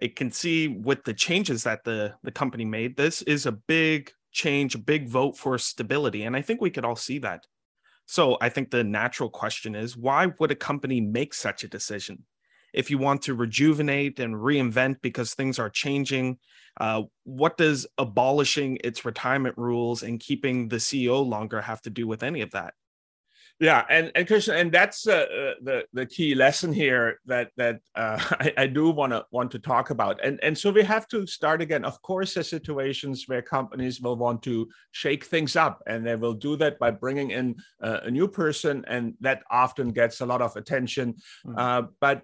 it 0.00 0.16
can 0.16 0.30
see 0.30 0.68
with 0.68 1.04
the 1.04 1.14
changes 1.14 1.64
that 1.64 1.84
the, 1.84 2.14
the 2.22 2.30
company 2.30 2.66
made, 2.66 2.96
this 2.96 3.22
is 3.22 3.46
a 3.46 3.52
big 3.52 4.10
change, 4.32 4.74
a 4.74 4.78
big 4.78 5.08
vote 5.08 5.38
for 5.38 5.56
stability. 5.56 6.24
And 6.24 6.36
I 6.36 6.42
think 6.42 6.60
we 6.60 6.70
could 6.70 6.84
all 6.84 6.96
see 6.96 7.18
that. 7.20 7.46
So 8.06 8.38
I 8.40 8.48
think 8.48 8.70
the 8.70 8.84
natural 8.84 9.28
question 9.28 9.74
is 9.74 9.96
why 9.96 10.26
would 10.38 10.52
a 10.52 10.56
company 10.56 11.00
make 11.00 11.34
such 11.34 11.64
a 11.64 11.68
decision? 11.68 12.24
If 12.72 12.90
you 12.90 12.98
want 12.98 13.22
to 13.22 13.34
rejuvenate 13.34 14.20
and 14.20 14.34
reinvent 14.34 14.96
because 15.02 15.34
things 15.34 15.58
are 15.58 15.70
changing, 15.70 16.38
uh, 16.80 17.02
what 17.24 17.56
does 17.56 17.86
abolishing 17.98 18.78
its 18.84 19.04
retirement 19.04 19.56
rules 19.58 20.02
and 20.02 20.20
keeping 20.20 20.68
the 20.68 20.76
CEO 20.76 21.26
longer 21.26 21.62
have 21.62 21.82
to 21.82 21.90
do 21.90 22.06
with 22.06 22.22
any 22.22 22.42
of 22.42 22.50
that? 22.52 22.74
Yeah 23.60 23.84
and 23.88 24.12
and 24.14 24.26
Christian, 24.26 24.56
and 24.56 24.72
that's 24.72 25.06
uh, 25.06 25.12
uh, 25.12 25.54
the 25.62 25.84
the 25.92 26.06
key 26.06 26.34
lesson 26.34 26.72
here 26.72 27.20
that 27.26 27.50
that 27.56 27.80
uh, 27.94 28.18
I, 28.40 28.52
I, 28.58 28.66
do 28.66 28.90
want 28.90 29.12
to 29.12 29.24
want 29.30 29.50
to 29.52 29.58
talk 29.58 29.90
about. 29.90 30.20
And 30.24 30.38
and 30.42 30.56
so 30.56 30.70
we 30.70 30.82
have 30.82 31.08
to 31.08 31.26
start 31.26 31.62
again. 31.62 31.84
Of 31.84 32.00
course 32.02 32.34
there's 32.34 32.50
situations 32.50 33.24
where 33.26 33.42
companies 33.42 34.00
will 34.00 34.16
want 34.16 34.42
to 34.44 34.68
shake 34.92 35.24
things 35.24 35.56
up 35.56 35.82
and 35.86 36.06
they 36.06 36.16
will 36.16 36.34
do 36.34 36.56
that 36.56 36.78
by 36.78 36.90
bringing 36.90 37.30
in 37.30 37.56
uh, 37.82 38.00
a 38.02 38.10
new 38.10 38.28
person 38.28 38.84
and 38.88 39.14
that 39.20 39.42
often 39.50 39.90
gets 39.90 40.20
a 40.20 40.26
lot 40.26 40.42
of 40.42 40.56
attention. 40.56 41.14
Mm-hmm. 41.46 41.86
but 42.00 42.22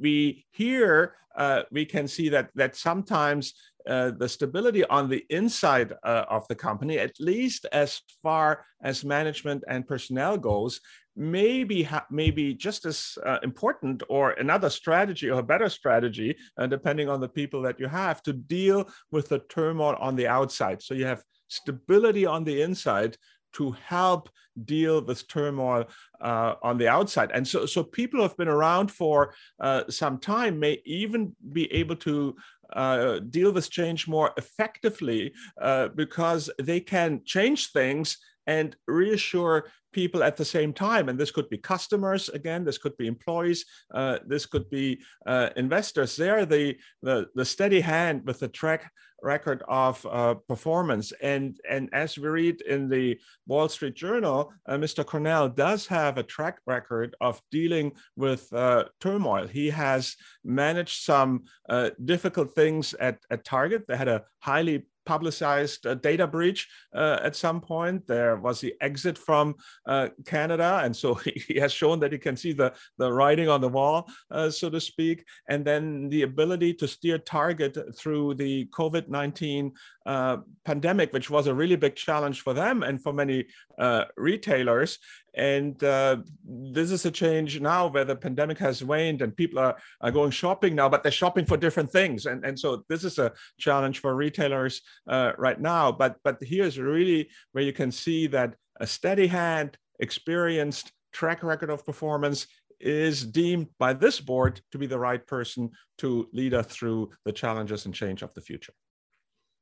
we 0.00 0.44
here 0.50 1.14
uh, 1.36 1.62
we 1.70 1.84
can 1.84 2.06
see 2.06 2.28
that 2.28 2.50
that 2.54 2.76
sometimes 2.76 3.54
uh, 3.86 4.12
the 4.18 4.28
stability 4.28 4.84
on 4.84 5.08
the 5.08 5.24
inside 5.30 5.92
uh, 6.04 6.24
of 6.28 6.46
the 6.48 6.54
company, 6.54 6.98
at 6.98 7.12
least 7.20 7.66
as 7.72 8.00
far 8.22 8.64
as 8.82 9.04
management 9.04 9.64
and 9.68 9.86
personnel 9.86 10.36
goes, 10.36 10.80
maybe 11.16 11.82
ha- 11.82 12.06
maybe 12.10 12.54
just 12.54 12.86
as 12.86 13.18
uh, 13.26 13.38
important 13.42 14.02
or 14.08 14.30
another 14.32 14.70
strategy 14.70 15.28
or 15.28 15.40
a 15.40 15.42
better 15.42 15.68
strategy 15.68 16.34
uh, 16.56 16.66
depending 16.66 17.08
on 17.08 17.20
the 17.20 17.28
people 17.28 17.60
that 17.60 17.78
you 17.78 17.86
have 17.86 18.22
to 18.22 18.32
deal 18.32 18.88
with 19.10 19.28
the 19.28 19.40
turmoil 19.50 19.94
on 20.00 20.16
the 20.16 20.26
outside 20.26 20.80
so 20.82 20.94
you 20.94 21.04
have 21.04 21.22
stability 21.48 22.24
on 22.24 22.44
the 22.44 22.62
inside 22.62 23.16
to 23.52 23.72
help 23.86 24.30
deal 24.64 25.02
with 25.02 25.28
turmoil 25.28 25.84
uh, 26.20 26.54
on 26.62 26.78
the 26.78 26.88
outside. 26.88 27.30
And 27.32 27.46
so, 27.46 27.66
so 27.66 27.82
people 27.82 28.18
who 28.18 28.22
have 28.22 28.36
been 28.36 28.48
around 28.48 28.90
for 28.90 29.34
uh, 29.60 29.84
some 29.88 30.18
time 30.18 30.58
may 30.58 30.80
even 30.84 31.34
be 31.52 31.72
able 31.72 31.96
to 31.96 32.34
uh, 32.74 33.18
deal 33.18 33.52
with 33.52 33.70
change 33.70 34.08
more 34.08 34.32
effectively 34.36 35.32
uh, 35.60 35.88
because 35.88 36.50
they 36.60 36.80
can 36.80 37.20
change 37.24 37.70
things 37.70 38.18
and 38.46 38.76
reassure 38.86 39.70
people 39.92 40.22
at 40.22 40.36
the 40.36 40.44
same 40.44 40.72
time. 40.72 41.08
And 41.08 41.18
this 41.18 41.30
could 41.30 41.48
be 41.48 41.58
customers, 41.58 42.28
again, 42.30 42.64
this 42.64 42.78
could 42.78 42.96
be 42.96 43.06
employees, 43.06 43.64
uh, 43.94 44.18
this 44.26 44.46
could 44.46 44.68
be 44.70 45.00
uh, 45.26 45.50
investors. 45.56 46.16
They're 46.16 46.46
the, 46.46 46.76
the, 47.02 47.28
the, 47.34 47.44
steady 47.44 47.80
hand 47.80 48.22
with 48.24 48.40
the 48.40 48.48
track 48.48 48.90
record 49.22 49.62
of 49.68 50.04
uh, 50.10 50.34
performance. 50.34 51.12
And, 51.22 51.58
and 51.68 51.88
as 51.92 52.18
we 52.18 52.28
read 52.28 52.60
in 52.62 52.88
the 52.88 53.18
Wall 53.46 53.68
Street 53.68 53.94
Journal, 53.94 54.52
uh, 54.66 54.74
Mr. 54.74 55.04
Cornell 55.04 55.48
does 55.48 55.86
have 55.86 56.18
a 56.18 56.22
track 56.22 56.58
record 56.66 57.14
of 57.20 57.40
dealing 57.50 57.92
with 58.16 58.52
uh, 58.52 58.84
turmoil. 59.00 59.46
He 59.46 59.70
has 59.70 60.16
managed 60.44 61.02
some 61.02 61.44
uh, 61.68 61.90
difficult 62.04 62.54
things 62.54 62.94
at, 62.94 63.18
at 63.30 63.44
Target. 63.44 63.86
They 63.86 63.96
had 63.96 64.08
a 64.08 64.24
highly 64.40 64.86
publicized 65.04 65.86
data 66.02 66.26
breach 66.26 66.68
uh, 66.94 67.18
at 67.22 67.36
some 67.36 67.60
point. 67.60 68.06
There 68.06 68.36
was 68.36 68.60
the 68.60 68.74
exit 68.80 69.18
from 69.18 69.54
uh, 69.86 70.08
Canada, 70.24 70.80
and 70.82 70.94
so 70.94 71.14
he 71.46 71.58
has 71.58 71.72
shown 71.72 72.00
that 72.00 72.12
he 72.12 72.18
can 72.18 72.36
see 72.36 72.52
the, 72.52 72.72
the 72.98 73.12
writing 73.12 73.48
on 73.48 73.60
the 73.60 73.68
wall, 73.68 74.08
uh, 74.30 74.50
so 74.50 74.70
to 74.70 74.80
speak. 74.80 75.24
And 75.48 75.64
then 75.64 76.08
the 76.08 76.22
ability 76.22 76.74
to 76.74 76.88
steer 76.88 77.18
Target 77.18 77.76
through 77.96 78.34
the 78.34 78.66
COVID 78.66 79.08
19 79.08 79.72
uh, 80.06 80.38
pandemic, 80.64 81.12
which 81.12 81.30
was 81.30 81.46
a 81.46 81.54
really 81.54 81.76
big 81.76 81.96
challenge 81.96 82.40
for 82.40 82.54
them 82.54 82.82
and 82.82 83.02
for 83.02 83.12
many 83.12 83.46
uh, 83.78 84.04
retailers. 84.16 84.98
And 85.34 85.82
uh, 85.82 86.18
this 86.44 86.90
is 86.90 87.06
a 87.06 87.10
change 87.10 87.60
now 87.60 87.86
where 87.86 88.04
the 88.04 88.16
pandemic 88.16 88.58
has 88.58 88.84
waned 88.84 89.22
and 89.22 89.36
people 89.36 89.58
are, 89.58 89.76
are 90.00 90.10
going 90.10 90.30
shopping 90.30 90.74
now, 90.74 90.88
but 90.88 91.02
they're 91.02 91.12
shopping 91.12 91.46
for 91.46 91.56
different 91.56 91.90
things. 91.90 92.26
And, 92.26 92.44
and 92.44 92.58
so 92.58 92.84
this 92.88 93.04
is 93.04 93.18
a 93.18 93.32
challenge 93.58 94.00
for 94.00 94.14
retailers 94.14 94.82
uh, 95.08 95.32
right 95.38 95.60
now. 95.60 95.90
But, 95.92 96.16
but 96.22 96.36
here's 96.42 96.78
really 96.78 97.30
where 97.52 97.64
you 97.64 97.72
can 97.72 97.90
see 97.90 98.26
that 98.28 98.54
a 98.80 98.86
steady 98.86 99.26
hand, 99.26 99.78
experienced 100.00 100.92
track 101.12 101.42
record 101.42 101.70
of 101.70 101.84
performance 101.84 102.46
is 102.80 103.24
deemed 103.24 103.68
by 103.78 103.92
this 103.92 104.20
board 104.20 104.60
to 104.72 104.78
be 104.78 104.86
the 104.86 104.98
right 104.98 105.24
person 105.26 105.70
to 105.98 106.28
lead 106.32 106.52
us 106.52 106.66
through 106.66 107.10
the 107.24 107.32
challenges 107.32 107.86
and 107.86 107.94
change 107.94 108.22
of 108.22 108.34
the 108.34 108.40
future. 108.40 108.72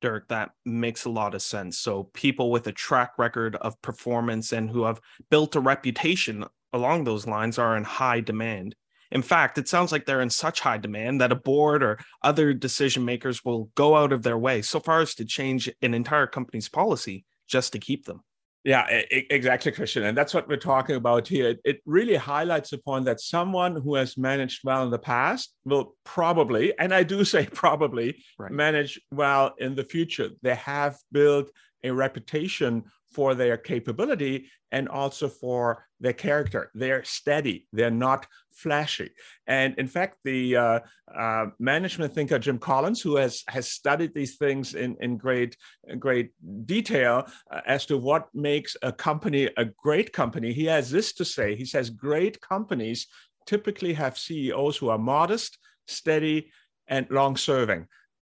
Dirk, 0.00 0.28
that 0.28 0.50
makes 0.64 1.04
a 1.04 1.10
lot 1.10 1.34
of 1.34 1.42
sense. 1.42 1.78
So, 1.78 2.04
people 2.14 2.50
with 2.50 2.66
a 2.66 2.72
track 2.72 3.12
record 3.18 3.56
of 3.56 3.80
performance 3.82 4.52
and 4.52 4.70
who 4.70 4.84
have 4.84 5.00
built 5.30 5.56
a 5.56 5.60
reputation 5.60 6.44
along 6.72 7.04
those 7.04 7.26
lines 7.26 7.58
are 7.58 7.76
in 7.76 7.84
high 7.84 8.20
demand. 8.20 8.74
In 9.10 9.22
fact, 9.22 9.58
it 9.58 9.68
sounds 9.68 9.90
like 9.90 10.06
they're 10.06 10.20
in 10.20 10.30
such 10.30 10.60
high 10.60 10.78
demand 10.78 11.20
that 11.20 11.32
a 11.32 11.36
board 11.36 11.82
or 11.82 11.98
other 12.22 12.54
decision 12.54 13.04
makers 13.04 13.44
will 13.44 13.70
go 13.74 13.96
out 13.96 14.12
of 14.12 14.22
their 14.22 14.38
way 14.38 14.62
so 14.62 14.78
far 14.78 15.00
as 15.00 15.14
to 15.16 15.24
change 15.24 15.68
an 15.82 15.94
entire 15.94 16.28
company's 16.28 16.68
policy 16.68 17.24
just 17.48 17.72
to 17.72 17.78
keep 17.78 18.04
them. 18.04 18.22
Yeah, 18.62 18.84
exactly, 19.10 19.72
Christian. 19.72 20.04
And 20.04 20.16
that's 20.16 20.34
what 20.34 20.46
we're 20.46 20.56
talking 20.56 20.96
about 20.96 21.26
here. 21.26 21.56
It 21.64 21.80
really 21.86 22.16
highlights 22.16 22.70
the 22.70 22.78
point 22.78 23.06
that 23.06 23.20
someone 23.20 23.80
who 23.80 23.94
has 23.94 24.18
managed 24.18 24.60
well 24.64 24.84
in 24.84 24.90
the 24.90 24.98
past 24.98 25.54
will 25.64 25.94
probably, 26.04 26.78
and 26.78 26.92
I 26.92 27.02
do 27.02 27.24
say 27.34 27.46
probably, 27.46 28.22
right. 28.38 28.52
manage 28.52 29.00
well 29.10 29.54
in 29.58 29.74
the 29.74 29.84
future. 29.84 30.30
They 30.42 30.56
have 30.56 30.98
built 31.10 31.50
a 31.82 31.90
reputation 31.90 32.84
for 33.12 33.34
their 33.34 33.56
capability 33.56 34.46
and 34.72 34.88
also 34.88 35.28
for 35.28 35.86
their 35.98 36.12
character. 36.12 36.70
They're 36.74 37.04
steady, 37.04 37.66
they're 37.72 37.90
not 37.90 38.26
flashy. 38.52 39.10
And 39.46 39.74
in 39.78 39.86
fact, 39.86 40.18
the 40.24 40.56
uh, 40.56 40.80
uh, 41.14 41.46
management 41.58 42.14
thinker 42.14 42.38
Jim 42.38 42.58
Collins, 42.58 43.00
who 43.00 43.16
has, 43.16 43.42
has 43.48 43.70
studied 43.70 44.14
these 44.14 44.36
things 44.36 44.74
in, 44.74 44.96
in 45.00 45.16
great, 45.16 45.56
great 45.98 46.30
detail 46.66 47.26
uh, 47.50 47.60
as 47.66 47.86
to 47.86 47.98
what 47.98 48.28
makes 48.34 48.76
a 48.82 48.92
company 48.92 49.48
a 49.56 49.64
great 49.64 50.12
company, 50.12 50.52
he 50.52 50.66
has 50.66 50.90
this 50.90 51.12
to 51.14 51.24
say. 51.24 51.54
He 51.56 51.64
says, 51.64 51.90
Great 51.90 52.40
companies 52.40 53.06
typically 53.46 53.94
have 53.94 54.18
CEOs 54.18 54.76
who 54.76 54.88
are 54.88 54.98
modest, 54.98 55.58
steady, 55.86 56.50
and 56.86 57.06
long 57.10 57.36
serving. 57.36 57.86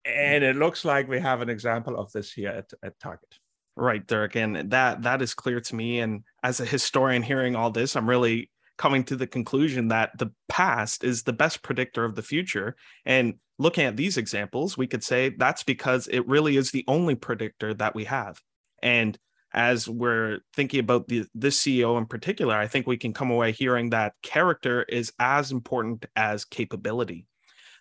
And 0.06 0.44
it 0.44 0.56
looks 0.56 0.86
like 0.86 1.08
we 1.08 1.20
have 1.20 1.42
an 1.42 1.50
example 1.50 1.98
of 1.98 2.12
this 2.12 2.32
here 2.32 2.50
at, 2.50 2.72
at 2.84 3.00
Target. 3.00 3.36
Right, 3.80 4.06
Dirk, 4.06 4.36
and 4.36 4.72
that 4.72 5.04
that 5.04 5.22
is 5.22 5.34
clear 5.34 5.62
to 5.62 5.76
me. 5.76 6.02
And 6.02 6.24
as 6.44 6.60
a 6.60 6.66
historian 6.66 7.24
hearing 7.24 7.56
all 7.56 7.72
this, 7.72 7.96
I'm 7.96 8.10
really 8.10 8.52
coming 8.78 9.06
to 9.06 9.16
the 9.16 9.26
conclusion 9.26 9.88
that 9.88 10.18
the 10.18 10.34
past 10.50 11.06
is 11.06 11.24
the 11.24 11.32
best 11.32 11.64
predictor 11.64 12.04
of 12.04 12.16
the 12.16 12.22
future. 12.22 12.76
And 13.06 13.36
looking 13.58 13.86
at 13.86 13.96
these 13.96 14.18
examples, 14.18 14.78
we 14.78 14.86
could 14.86 15.02
say 15.02 15.30
that's 15.30 15.64
because 15.64 16.10
it 16.10 16.28
really 16.28 16.58
is 16.58 16.72
the 16.72 16.84
only 16.90 17.16
predictor 17.16 17.74
that 17.76 17.96
we 17.96 18.04
have. 18.04 18.42
And 18.84 19.18
as 19.54 19.88
we're 19.88 20.40
thinking 20.54 20.82
about 20.82 21.08
the 21.08 21.26
this 21.34 21.58
CEO 21.58 21.98
in 21.98 22.06
particular, 22.06 22.56
I 22.56 22.68
think 22.68 22.86
we 22.86 22.98
can 22.98 23.14
come 23.14 23.32
away 23.32 23.54
hearing 23.54 23.92
that 23.92 24.14
character 24.22 24.84
is 24.84 25.14
as 25.20 25.54
important 25.54 26.06
as 26.18 26.44
capability. 26.44 27.28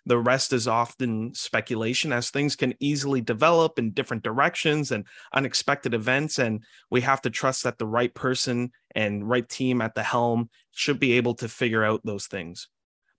The 0.09 0.17
rest 0.17 0.53
is 0.53 0.67
often 0.67 1.35
speculation 1.35 2.11
as 2.11 2.31
things 2.31 2.55
can 2.55 2.73
easily 2.79 3.21
develop 3.21 3.77
in 3.77 3.91
different 3.91 4.23
directions 4.23 4.91
and 4.91 5.05
unexpected 5.35 5.93
events. 5.93 6.39
And 6.39 6.63
we 6.89 7.01
have 7.01 7.21
to 7.21 7.29
trust 7.29 7.63
that 7.63 7.77
the 7.77 7.85
right 7.85 8.11
person 8.11 8.71
and 8.95 9.29
right 9.29 9.47
team 9.47 9.81
at 9.81 9.93
the 9.93 10.01
helm 10.01 10.49
should 10.71 10.99
be 10.99 11.13
able 11.13 11.35
to 11.35 11.47
figure 11.47 11.83
out 11.83 12.01
those 12.03 12.25
things. 12.25 12.69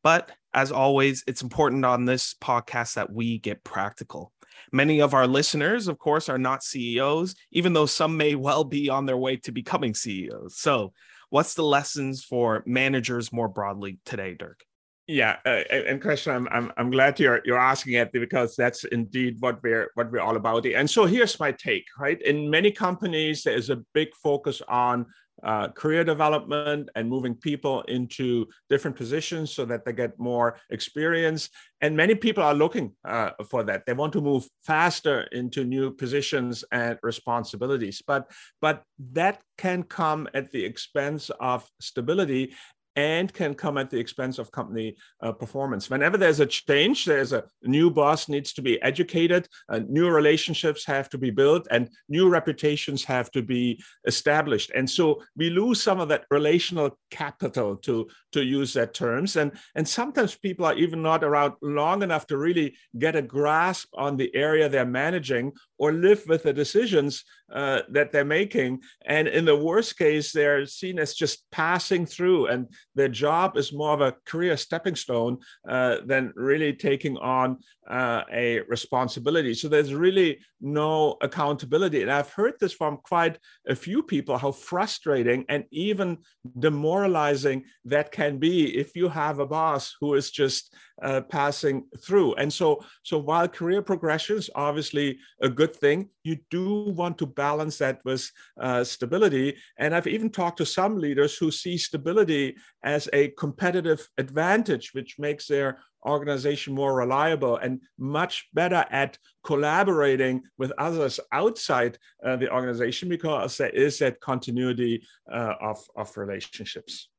But 0.03 0.33
as 0.53 0.73
always, 0.73 1.23
it's 1.29 1.43
important 1.43 1.85
on 1.85 2.07
this 2.07 2.35
podcast 2.43 2.95
that 2.95 3.13
we 3.13 3.39
get 3.39 3.63
practical. 3.63 4.33
Many 4.73 5.01
of 5.01 5.15
our 5.15 5.29
listeners, 5.29 5.87
of 5.87 5.97
course, 5.97 6.29
are 6.29 6.39
not 6.39 6.65
CEOs, 6.65 7.37
even 7.53 7.73
though 7.73 7.87
some 7.87 8.17
may 8.17 8.35
well 8.35 8.65
be 8.65 8.89
on 8.89 9.07
their 9.07 9.17
way 9.17 9.37
to 9.37 9.53
becoming 9.53 9.95
CEOs. 9.95 10.59
So, 10.59 10.93
what's 11.29 11.55
the 11.55 11.63
lessons 11.63 12.25
for 12.25 12.65
managers 12.67 13.33
more 13.33 13.49
broadly 13.49 14.01
today, 14.05 14.35
Dirk? 14.35 14.65
Yeah, 15.11 15.39
uh, 15.45 15.63
and 15.73 16.01
Christian, 16.01 16.37
I'm, 16.37 16.49
I'm 16.53 16.73
I'm 16.77 16.89
glad 16.89 17.19
you're 17.19 17.41
you're 17.45 17.59
asking 17.59 17.95
it 17.95 18.13
because 18.13 18.55
that's 18.55 18.85
indeed 18.85 19.39
what 19.41 19.61
we're 19.61 19.91
what 19.95 20.13
we're 20.13 20.21
all 20.21 20.37
about. 20.37 20.65
And 20.67 20.89
so 20.89 21.05
here's 21.05 21.41
my 21.41 21.51
take. 21.51 21.87
Right, 21.99 22.23
in 22.23 22.49
many 22.49 22.71
companies, 22.71 23.43
there 23.43 23.57
is 23.57 23.71
a 23.71 23.83
big 23.93 24.11
focus 24.23 24.63
on 24.69 25.07
uh, 25.43 25.67
career 25.69 26.05
development 26.05 26.91
and 26.95 27.09
moving 27.09 27.35
people 27.35 27.83
into 27.89 28.47
different 28.69 28.97
positions 28.97 29.51
so 29.51 29.65
that 29.65 29.85
they 29.85 29.93
get 29.93 30.17
more 30.17 30.59
experience. 30.71 31.51
And 31.81 31.97
many 31.97 32.15
people 32.15 32.45
are 32.45 32.55
looking 32.55 32.93
uh, 33.05 33.31
for 33.51 33.65
that. 33.65 33.87
They 33.87 33.95
want 33.95 34.13
to 34.13 34.21
move 34.21 34.47
faster 34.63 35.23
into 35.33 35.65
new 35.65 35.91
positions 35.91 36.63
and 36.71 37.01
responsibilities. 37.03 38.01
But 38.07 38.31
but 38.61 38.85
that 39.13 39.43
can 39.59 39.83
come 39.83 40.29
at 40.35 40.53
the 40.53 40.65
expense 40.65 41.31
of 41.41 41.69
stability 41.81 42.55
and 42.97 43.33
can 43.33 43.55
come 43.55 43.79
at 43.79 43.91
the 43.91 43.99
expense 43.99 44.39
of 44.39 44.51
company 44.51 44.97
uh, 45.23 45.33
performance. 45.33 45.89
Whenever 45.89 46.17
there's 46.17 46.41
a 46.41 46.47
change, 46.47 47.05
there's 47.05 47.33
a 47.33 47.45
new 47.63 47.91
boss 47.91 48.29
needs 48.29 48.53
to 48.55 48.63
be 48.63 48.81
educated, 48.83 49.49
uh, 49.69 49.81
new 49.89 50.09
relationships 50.09 50.85
have 50.85 51.09
to 51.11 51.19
be 51.19 51.31
built, 51.31 51.67
and 51.71 51.89
new 52.09 52.29
reputations 52.29 53.05
have 53.05 53.31
to 53.31 53.43
be 53.43 53.83
established. 54.07 54.71
And 54.75 54.89
so 54.89 55.23
we 55.37 55.51
lose 55.51 55.83
some 55.83 56.01
of 56.01 56.09
that 56.09 56.25
relational 56.31 56.99
capital, 57.11 57.77
to 57.77 58.09
to 58.33 58.43
use 58.43 58.73
that 58.75 58.95
terms. 58.95 59.37
And 59.37 59.53
and 59.75 59.87
sometimes 59.89 60.37
people 60.37 60.67
are 60.67 60.75
even 60.75 61.03
not 61.03 61.25
around 61.25 61.55
long 61.63 62.03
enough 62.03 62.27
to 62.29 62.37
really 62.37 62.77
get 62.99 63.17
a 63.17 63.23
grasp 63.23 63.89
on 63.95 64.17
the 64.17 64.35
area 64.35 64.69
they're 64.69 64.85
managing 64.85 65.53
or 65.81 65.93
live 65.93 66.23
with 66.29 66.43
the 66.43 66.53
decisions 66.53 67.25
uh, 67.51 67.81
that 67.89 68.13
they're 68.13 68.37
making. 68.41 68.81
And 69.07 69.27
in 69.27 69.47
the 69.47 69.57
worst 69.57 69.97
case, 69.97 70.31
they're 70.31 70.67
seen 70.67 70.99
as 70.99 71.15
just 71.15 71.51
passing 71.51 72.05
through, 72.05 72.49
and 72.49 72.69
their 72.95 73.09
job 73.09 73.57
is 73.57 73.73
more 73.73 73.95
of 73.95 74.03
a 74.03 74.15
career 74.27 74.57
stepping 74.59 74.95
stone 74.95 75.39
uh, 75.67 75.97
than 76.05 76.35
really 76.37 76.75
taking 76.75 77.17
on 77.17 77.57
uh, 77.89 78.23
a 78.31 78.61
responsibility. 78.69 79.55
So 79.55 79.69
there's 79.69 79.95
really 79.95 80.39
no 80.61 81.17
accountability. 81.23 82.03
And 82.03 82.13
I've 82.13 82.33
heard 82.33 82.55
this 82.61 82.75
from 82.75 82.99
quite 82.99 83.39
a 83.67 83.75
few 83.75 84.03
people 84.03 84.37
how 84.37 84.53
frustrating 84.53 85.45
and 85.49 85.65
even 85.73 86.19
demoralizing 86.59 87.65
that 87.87 88.13
can 88.13 88.39
be 88.39 88.77
if 88.79 88.95
you 88.95 89.09
have 89.09 89.39
a 89.39 89.47
boss 89.47 89.97
who 90.01 90.15
is 90.15 90.31
just 90.31 90.75
uh, 91.03 91.21
passing 91.23 91.85
through. 92.01 92.35
And 92.35 92.53
so, 92.53 92.85
so 93.03 93.19
while 93.19 93.49
career 93.49 93.83
progression 93.83 94.37
is 94.37 94.51
obviously 94.55 95.19
a 95.41 95.49
good 95.49 95.75
thing, 95.75 96.09
you 96.25 96.39
do 96.51 96.91
want 96.91 97.19
to 97.19 97.27
balance 97.27 97.79
that 97.79 98.01
with 98.05 98.31
uh, 98.61 98.85
stability. 98.85 99.57
And 99.79 99.95
I've 99.95 100.07
even 100.07 100.31
talked 100.31 100.59
to 100.59 100.67
some 100.67 100.99
leaders 100.99 101.37
who 101.37 101.51
see 101.51 101.79
stability 101.79 102.57
as 102.83 103.09
a 103.13 103.29
competitive 103.29 104.09
advantage, 104.19 104.93
which 104.95 105.19
makes 105.19 105.47
their 105.47 105.79
organization 106.07 106.75
more 106.75 106.95
reliable 106.95 107.57
and 107.57 107.81
much 107.99 108.49
better 108.55 108.87
at 108.91 109.19
collaborating 109.45 110.43
with 110.57 110.73
others 110.79 111.21
outside 111.33 111.99
uh, 112.25 112.37
the 112.37 112.51
organization 112.51 113.09
because 113.09 113.59
there 113.59 113.71
is 113.71 113.99
that 113.99 114.21
continuity 114.21 115.03
uh, 115.31 115.55
of, 115.61 115.79
of 115.97 116.17
relationships. 116.17 117.10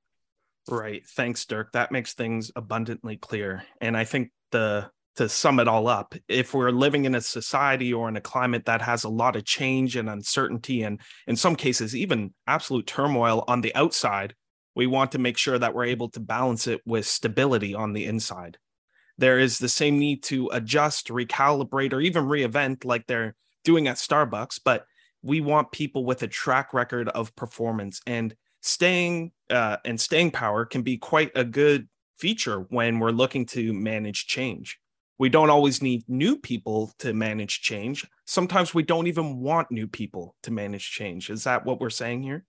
Right. 0.69 1.05
Thanks, 1.05 1.45
Dirk. 1.45 1.71
That 1.73 1.91
makes 1.91 2.13
things 2.13 2.51
abundantly 2.55 3.17
clear. 3.17 3.63
And 3.79 3.97
I 3.97 4.03
think 4.03 4.31
the 4.51 4.89
to 5.17 5.27
sum 5.27 5.59
it 5.59 5.67
all 5.67 5.87
up, 5.87 6.15
if 6.29 6.53
we're 6.53 6.71
living 6.71 7.03
in 7.03 7.15
a 7.15 7.21
society 7.21 7.93
or 7.93 8.07
in 8.07 8.15
a 8.15 8.21
climate 8.21 8.65
that 8.65 8.81
has 8.81 9.03
a 9.03 9.09
lot 9.09 9.35
of 9.35 9.43
change 9.43 9.97
and 9.97 10.09
uncertainty, 10.09 10.83
and 10.83 11.01
in 11.27 11.35
some 11.35 11.55
cases, 11.57 11.93
even 11.93 12.33
absolute 12.47 12.87
turmoil 12.87 13.43
on 13.47 13.59
the 13.59 13.75
outside, 13.75 14.35
we 14.73 14.87
want 14.87 15.11
to 15.11 15.19
make 15.19 15.37
sure 15.37 15.59
that 15.59 15.73
we're 15.73 15.83
able 15.83 16.09
to 16.11 16.21
balance 16.21 16.65
it 16.65 16.79
with 16.85 17.05
stability 17.05 17.75
on 17.75 17.91
the 17.91 18.05
inside 18.05 18.57
there 19.21 19.39
is 19.39 19.59
the 19.59 19.69
same 19.69 19.99
need 19.99 20.23
to 20.23 20.49
adjust, 20.51 21.07
recalibrate, 21.09 21.93
or 21.93 22.01
even 22.01 22.25
reinvent 22.25 22.83
like 22.83 23.05
they're 23.05 23.35
doing 23.63 23.87
at 23.87 23.97
Starbucks. 23.97 24.59
But 24.65 24.85
we 25.21 25.39
want 25.39 25.71
people 25.71 26.05
with 26.05 26.23
a 26.23 26.27
track 26.27 26.73
record 26.73 27.07
of 27.09 27.35
performance 27.35 28.01
and 28.07 28.35
staying 28.61 29.31
uh, 29.49 29.77
and 29.85 29.99
staying 29.99 30.31
power 30.31 30.65
can 30.65 30.81
be 30.81 30.97
quite 30.97 31.31
a 31.35 31.43
good 31.43 31.87
feature 32.17 32.59
when 32.69 32.99
we're 32.99 33.11
looking 33.11 33.45
to 33.47 33.73
manage 33.73 34.27
change. 34.27 34.79
We 35.17 35.29
don't 35.29 35.49
always 35.49 35.83
need 35.83 36.03
new 36.07 36.37
people 36.37 36.91
to 36.99 37.13
manage 37.13 37.61
change. 37.61 38.07
Sometimes 38.25 38.73
we 38.73 38.83
don't 38.83 39.07
even 39.07 39.39
want 39.39 39.71
new 39.71 39.87
people 39.87 40.35
to 40.43 40.51
manage 40.51 40.89
change. 40.89 41.29
Is 41.29 41.43
that 41.43 41.65
what 41.65 41.79
we're 41.79 41.89
saying 41.89 42.23
here? 42.23 42.45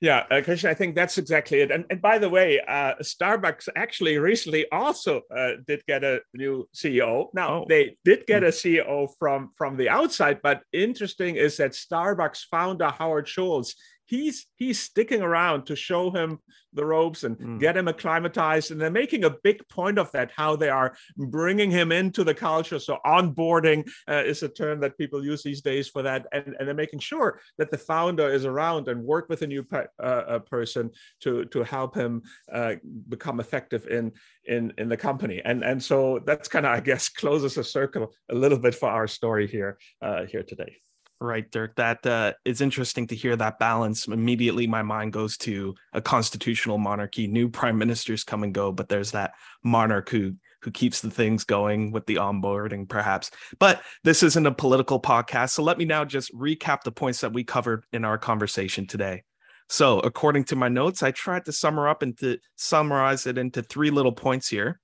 Yeah, 0.00 0.24
uh, 0.30 0.42
Christian, 0.42 0.70
I 0.70 0.74
think 0.74 0.94
that's 0.94 1.18
exactly 1.18 1.60
it. 1.60 1.70
And, 1.70 1.84
and 1.88 2.02
by 2.02 2.18
the 2.18 2.28
way, 2.28 2.60
uh, 2.60 2.94
Starbucks 3.00 3.68
actually 3.74 4.18
recently 4.18 4.70
also 4.70 5.22
uh, 5.34 5.52
did 5.66 5.82
get 5.86 6.04
a 6.04 6.20
new 6.34 6.68
CEO. 6.74 7.28
Now 7.32 7.62
oh. 7.62 7.66
they 7.68 7.96
did 8.04 8.26
get 8.26 8.42
hmm. 8.42 8.48
a 8.48 8.50
CEO 8.50 9.08
from 9.18 9.52
from 9.56 9.76
the 9.76 9.88
outside, 9.88 10.40
but 10.42 10.62
interesting 10.72 11.36
is 11.36 11.56
that 11.56 11.72
Starbucks 11.72 12.46
founder 12.50 12.90
Howard 12.90 13.28
Schultz 13.28 13.76
he's 14.06 14.46
he's 14.56 14.80
sticking 14.80 15.22
around 15.22 15.66
to 15.66 15.76
show 15.76 16.10
him 16.10 16.38
the 16.74 16.84
ropes 16.84 17.24
and 17.24 17.38
mm. 17.38 17.60
get 17.60 17.76
him 17.76 17.88
acclimatized. 17.88 18.70
And 18.70 18.80
they're 18.80 18.90
making 18.90 19.24
a 19.24 19.36
big 19.42 19.66
point 19.68 19.98
of 19.98 20.10
that 20.12 20.30
how 20.36 20.56
they 20.56 20.68
are 20.68 20.96
bringing 21.16 21.70
him 21.70 21.92
into 21.92 22.24
the 22.24 22.34
culture. 22.34 22.78
So 22.78 22.98
onboarding 23.06 23.88
uh, 24.08 24.22
is 24.24 24.42
a 24.42 24.48
term 24.48 24.80
that 24.80 24.98
people 24.98 25.24
use 25.24 25.42
these 25.42 25.62
days 25.62 25.88
for 25.88 26.02
that. 26.02 26.26
And, 26.32 26.56
and 26.58 26.66
they're 26.66 26.74
making 26.74 26.98
sure 26.98 27.40
that 27.58 27.70
the 27.70 27.78
founder 27.78 28.28
is 28.28 28.44
around 28.44 28.88
and 28.88 29.04
work 29.04 29.28
with 29.28 29.42
a 29.42 29.46
new 29.46 29.62
pe- 29.62 29.86
uh, 30.02 30.40
person 30.40 30.90
to 31.20 31.44
to 31.46 31.62
help 31.62 31.94
him 31.94 32.22
uh, 32.52 32.74
become 33.08 33.40
effective 33.40 33.86
in 33.86 34.12
in 34.46 34.72
in 34.78 34.88
the 34.88 34.96
company. 34.96 35.40
And 35.44 35.62
and 35.62 35.82
so 35.82 36.20
that's 36.24 36.48
kind 36.48 36.66
of 36.66 36.72
i 36.72 36.80
guess 36.80 37.08
closes 37.20 37.56
a 37.56 37.64
circle 37.64 38.12
a 38.30 38.34
little 38.34 38.58
bit 38.58 38.74
for 38.74 38.88
our 38.88 39.06
story 39.06 39.46
here 39.46 39.78
uh, 40.02 40.24
here 40.24 40.42
today 40.42 40.76
Right, 41.20 41.50
Dirk. 41.50 41.76
That 41.76 42.04
uh, 42.04 42.32
is 42.44 42.60
interesting 42.60 43.06
to 43.06 43.14
hear 43.14 43.36
that 43.36 43.58
balance. 43.58 44.06
Immediately, 44.06 44.66
my 44.66 44.82
mind 44.82 45.12
goes 45.12 45.36
to 45.38 45.74
a 45.92 46.02
constitutional 46.02 46.76
monarchy. 46.76 47.26
New 47.26 47.48
prime 47.48 47.78
ministers 47.78 48.24
come 48.24 48.42
and 48.42 48.52
go, 48.52 48.72
but 48.72 48.88
there's 48.88 49.12
that 49.12 49.32
monarch 49.62 50.10
who 50.10 50.34
who 50.62 50.70
keeps 50.70 51.00
the 51.02 51.10
things 51.10 51.44
going 51.44 51.92
with 51.92 52.06
the 52.06 52.16
onboarding, 52.16 52.88
perhaps. 52.88 53.30
But 53.58 53.82
this 54.02 54.22
isn't 54.22 54.46
a 54.46 54.52
political 54.52 55.00
podcast, 55.00 55.50
so 55.50 55.62
let 55.62 55.78
me 55.78 55.84
now 55.84 56.04
just 56.04 56.34
recap 56.34 56.82
the 56.82 56.92
points 56.92 57.20
that 57.20 57.34
we 57.34 57.44
covered 57.44 57.84
in 57.92 58.04
our 58.04 58.16
conversation 58.18 58.86
today. 58.86 59.22
So, 59.68 60.00
according 60.00 60.44
to 60.44 60.56
my 60.56 60.68
notes, 60.68 61.02
I 61.02 61.10
tried 61.10 61.44
to 61.46 61.52
sum 61.52 61.78
up 61.78 62.02
and 62.02 62.18
to 62.18 62.38
summarize 62.56 63.26
it 63.26 63.38
into 63.38 63.62
three 63.62 63.90
little 63.90 64.12
points 64.12 64.48
here. 64.48 64.80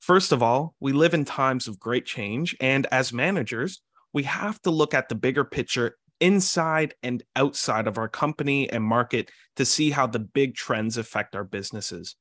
First 0.00 0.32
of 0.32 0.42
all, 0.42 0.74
we 0.80 0.92
live 0.92 1.14
in 1.14 1.24
times 1.24 1.68
of 1.68 1.80
great 1.80 2.06
change, 2.06 2.56
and 2.60 2.86
as 2.90 3.12
managers, 3.12 3.80
we 4.14 4.22
have 4.22 4.62
to 4.62 4.70
look 4.70 4.94
at 4.94 5.10
the 5.10 5.14
bigger 5.14 5.44
picture 5.44 5.96
inside 6.20 6.94
and 7.02 7.22
outside 7.36 7.86
of 7.86 7.98
our 7.98 8.08
company 8.08 8.70
and 8.70 8.82
market 8.82 9.30
to 9.56 9.64
see 9.66 9.90
how 9.90 10.06
the 10.06 10.20
big 10.20 10.54
trends 10.54 10.96
affect 10.96 11.36
our 11.36 11.44
businesses. 11.44 12.16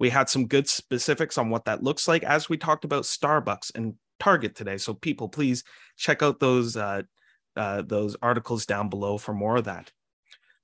We 0.00 0.10
had 0.10 0.28
some 0.28 0.48
good 0.48 0.66
specifics 0.66 1.38
on 1.38 1.50
what 1.50 1.66
that 1.66 1.82
looks 1.82 2.08
like 2.08 2.24
as 2.24 2.48
we 2.48 2.56
talked 2.56 2.84
about 2.84 3.04
Starbucks 3.04 3.70
and 3.76 3.94
Target 4.18 4.56
today. 4.56 4.78
So 4.78 4.94
people, 4.94 5.28
please 5.28 5.62
check 5.96 6.22
out 6.22 6.40
those 6.40 6.76
uh, 6.76 7.02
uh, 7.56 7.82
those 7.82 8.16
articles 8.20 8.66
down 8.66 8.88
below 8.88 9.18
for 9.18 9.32
more 9.32 9.56
of 9.56 9.64
that. 9.64 9.92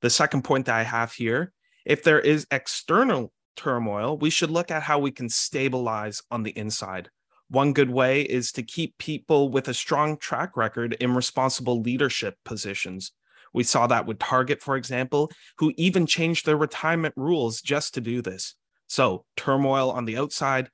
The 0.00 0.10
second 0.10 0.42
point 0.42 0.66
that 0.66 0.74
I 0.74 0.82
have 0.82 1.12
here: 1.12 1.52
if 1.84 2.02
there 2.02 2.18
is 2.18 2.46
external 2.50 3.32
turmoil, 3.54 4.18
we 4.18 4.30
should 4.30 4.50
look 4.50 4.70
at 4.70 4.82
how 4.82 4.98
we 4.98 5.10
can 5.10 5.28
stabilize 5.28 6.22
on 6.30 6.42
the 6.42 6.56
inside. 6.56 7.10
One 7.50 7.72
good 7.72 7.90
way 7.90 8.22
is 8.22 8.52
to 8.52 8.62
keep 8.62 8.96
people 8.96 9.48
with 9.48 9.66
a 9.66 9.74
strong 9.74 10.16
track 10.16 10.56
record 10.56 10.92
in 11.00 11.16
responsible 11.16 11.80
leadership 11.80 12.36
positions. 12.44 13.10
We 13.52 13.64
saw 13.64 13.88
that 13.88 14.06
with 14.06 14.20
Target, 14.20 14.62
for 14.62 14.76
example, 14.76 15.32
who 15.58 15.72
even 15.76 16.06
changed 16.06 16.46
their 16.46 16.56
retirement 16.56 17.12
rules 17.16 17.60
just 17.60 17.94
to 17.94 18.00
do 18.00 18.22
this. 18.22 18.54
So, 18.86 19.24
turmoil 19.36 19.90
on 19.90 20.04
the 20.04 20.16
outside, 20.16 20.70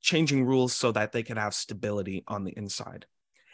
changing 0.00 0.44
rules 0.44 0.72
so 0.72 0.92
that 0.92 1.10
they 1.10 1.24
can 1.24 1.36
have 1.36 1.52
stability 1.52 2.22
on 2.28 2.44
the 2.44 2.56
inside. 2.56 3.06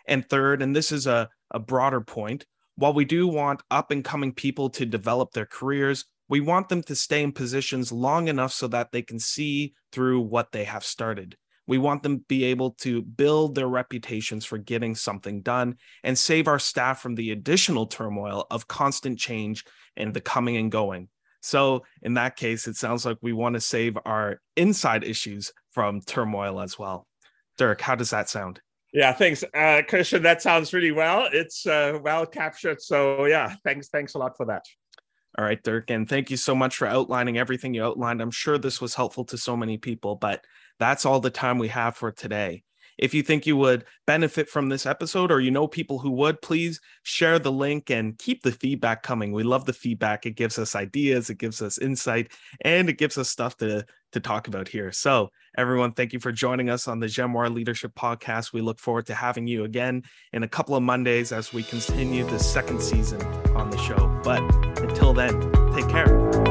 And 0.07 0.29
third, 0.29 0.61
and 0.61 0.77
this 0.77 0.93
is 0.93 1.07
a, 1.07 1.31
a 1.51 1.59
broader 1.59 2.03
point, 2.03 2.45
while 2.75 2.93
we 2.93 3.07
do 3.07 3.27
want 3.27 3.62
up 3.71 3.91
and 3.91 4.05
coming 4.05 4.35
people 4.35 4.69
to 4.71 4.85
develop 4.85 5.33
their 5.33 5.47
careers, 5.47 6.05
we 6.29 6.41
want 6.41 6.69
them 6.69 6.83
to 6.83 6.95
stay 6.95 7.23
in 7.23 7.33
positions 7.33 7.91
long 7.91 8.29
enough 8.29 8.53
so 8.53 8.69
that 8.69 8.93
they 8.93 9.01
can 9.01 9.19
see 9.19 9.73
through 9.93 10.21
what 10.21 10.53
they 10.53 10.65
have 10.65 10.85
started. 10.85 11.39
We 11.66 11.79
want 11.79 12.02
them 12.02 12.18
to 12.18 12.24
be 12.29 12.44
able 12.44 12.72
to 12.81 13.02
build 13.02 13.55
their 13.55 13.68
reputations 13.68 14.44
for 14.44 14.59
getting 14.59 14.94
something 14.94 15.42
done 15.42 15.76
and 16.05 16.18
save 16.18 16.48
our 16.48 16.59
staff 16.59 17.00
from 17.00 17.14
the 17.14 17.33
additional 17.33 17.87
turmoil 17.87 18.46
of 18.50 18.68
constant 18.68 19.18
change 19.18 19.64
and 19.96 20.14
the 20.14 20.20
coming 20.20 20.57
and 20.57 20.70
going. 20.70 21.09
So, 21.42 21.85
in 22.02 22.14
that 22.14 22.37
case, 22.37 22.66
it 22.66 22.76
sounds 22.76 23.07
like 23.07 23.18
we 23.20 23.33
want 23.33 23.55
to 23.55 23.61
save 23.61 23.96
our 24.05 24.40
inside 24.57 25.05
issues 25.05 25.52
from 25.70 26.00
turmoil 26.00 26.61
as 26.61 26.79
well. 26.79 27.07
Dirk, 27.57 27.81
how 27.81 27.94
does 27.94 28.11
that 28.11 28.29
sound? 28.29 28.61
Yeah, 28.92 29.12
thanks, 29.12 29.44
uh, 29.55 29.83
Christian. 29.87 30.22
That 30.22 30.42
sounds 30.42 30.72
really 30.72 30.90
well. 30.90 31.29
It's 31.33 31.66
uh, 31.66 31.98
well 32.02 32.26
captured. 32.26 32.81
So, 32.81 33.26
yeah, 33.26 33.55
thanks, 33.64 33.88
thanks 33.88 34.14
a 34.14 34.18
lot 34.18 34.37
for 34.37 34.46
that. 34.46 34.64
All 35.38 35.44
right, 35.44 35.62
Dirk, 35.62 35.90
and 35.90 36.09
thank 36.09 36.31
you 36.31 36.38
so 36.38 36.55
much 36.55 36.79
for 36.79 36.88
outlining 36.88 37.37
everything 37.37 37.74
you 37.74 37.85
outlined. 37.85 38.22
I'm 38.22 38.31
sure 38.31 38.57
this 38.57 38.81
was 38.81 38.94
helpful 38.94 39.26
to 39.26 39.37
so 39.37 39.55
many 39.55 39.76
people, 39.76 40.16
but 40.16 40.42
that's 40.79 41.07
all 41.07 41.21
the 41.21 41.31
time 41.31 41.59
we 41.59 41.69
have 41.69 41.97
for 41.97 42.12
today. 42.12 42.62
If 42.99 43.12
you 43.12 43.23
think 43.23 43.47
you 43.47 43.57
would 43.59 43.85
benefit 44.07 44.49
from 44.49 44.69
this 44.69 44.87
episode 44.87 45.31
or 45.31 45.41
you 45.41 45.51
know 45.51 45.67
people 45.67 45.99
who 45.99 46.11
would, 46.12 46.41
please 46.41 46.81
share 47.03 47.39
the 47.39 47.53
link 47.53 47.91
and 47.91 48.17
keep 48.19 48.43
the 48.43 48.53
feedback 48.53 49.03
coming. 49.03 49.33
We 49.33 49.43
love 49.43 49.67
the 49.67 49.73
feedback. 49.73 50.25
It 50.25 50.33
gives 50.33 50.59
us 50.59 50.75
ideas, 50.75 51.29
it 51.29 51.39
gives 51.39 51.61
us 51.61 51.79
insight, 51.79 52.33
and 52.62 52.89
it 52.89 52.95
gives 52.95 53.19
us 53.19 53.29
stuff 53.29 53.57
to, 53.59 53.85
to 54.12 54.21
talk 54.21 54.49
about 54.49 54.69
here. 54.69 54.93
So, 54.93 55.31
everyone, 55.59 55.93
thank 55.93 56.15
you 56.15 56.21
for 56.21 56.33
joining 56.33 56.71
us 56.71 56.89
on 56.89 57.01
the 57.01 57.07
Jamoir 57.07 57.53
Leadership 57.55 57.95
Podcast. 57.95 58.55
We 58.55 58.62
look 58.62 58.79
forward 58.79 59.07
to 59.07 59.15
having 59.15 59.47
you 59.47 59.65
again 59.65 60.03
in 60.33 60.43
a 60.43 60.49
couple 60.49 60.75
of 60.75 60.83
Mondays 60.83 61.33
as 61.33 61.53
we 61.53 61.62
continue 61.62 62.25
the 62.25 62.39
second 62.39 62.83
season 62.83 63.23
on 63.55 63.69
the 63.71 63.79
show. 63.79 64.21
But 64.25 64.43
until 64.81 65.12
then, 65.12 65.39
take 65.75 65.89
care. 65.89 66.45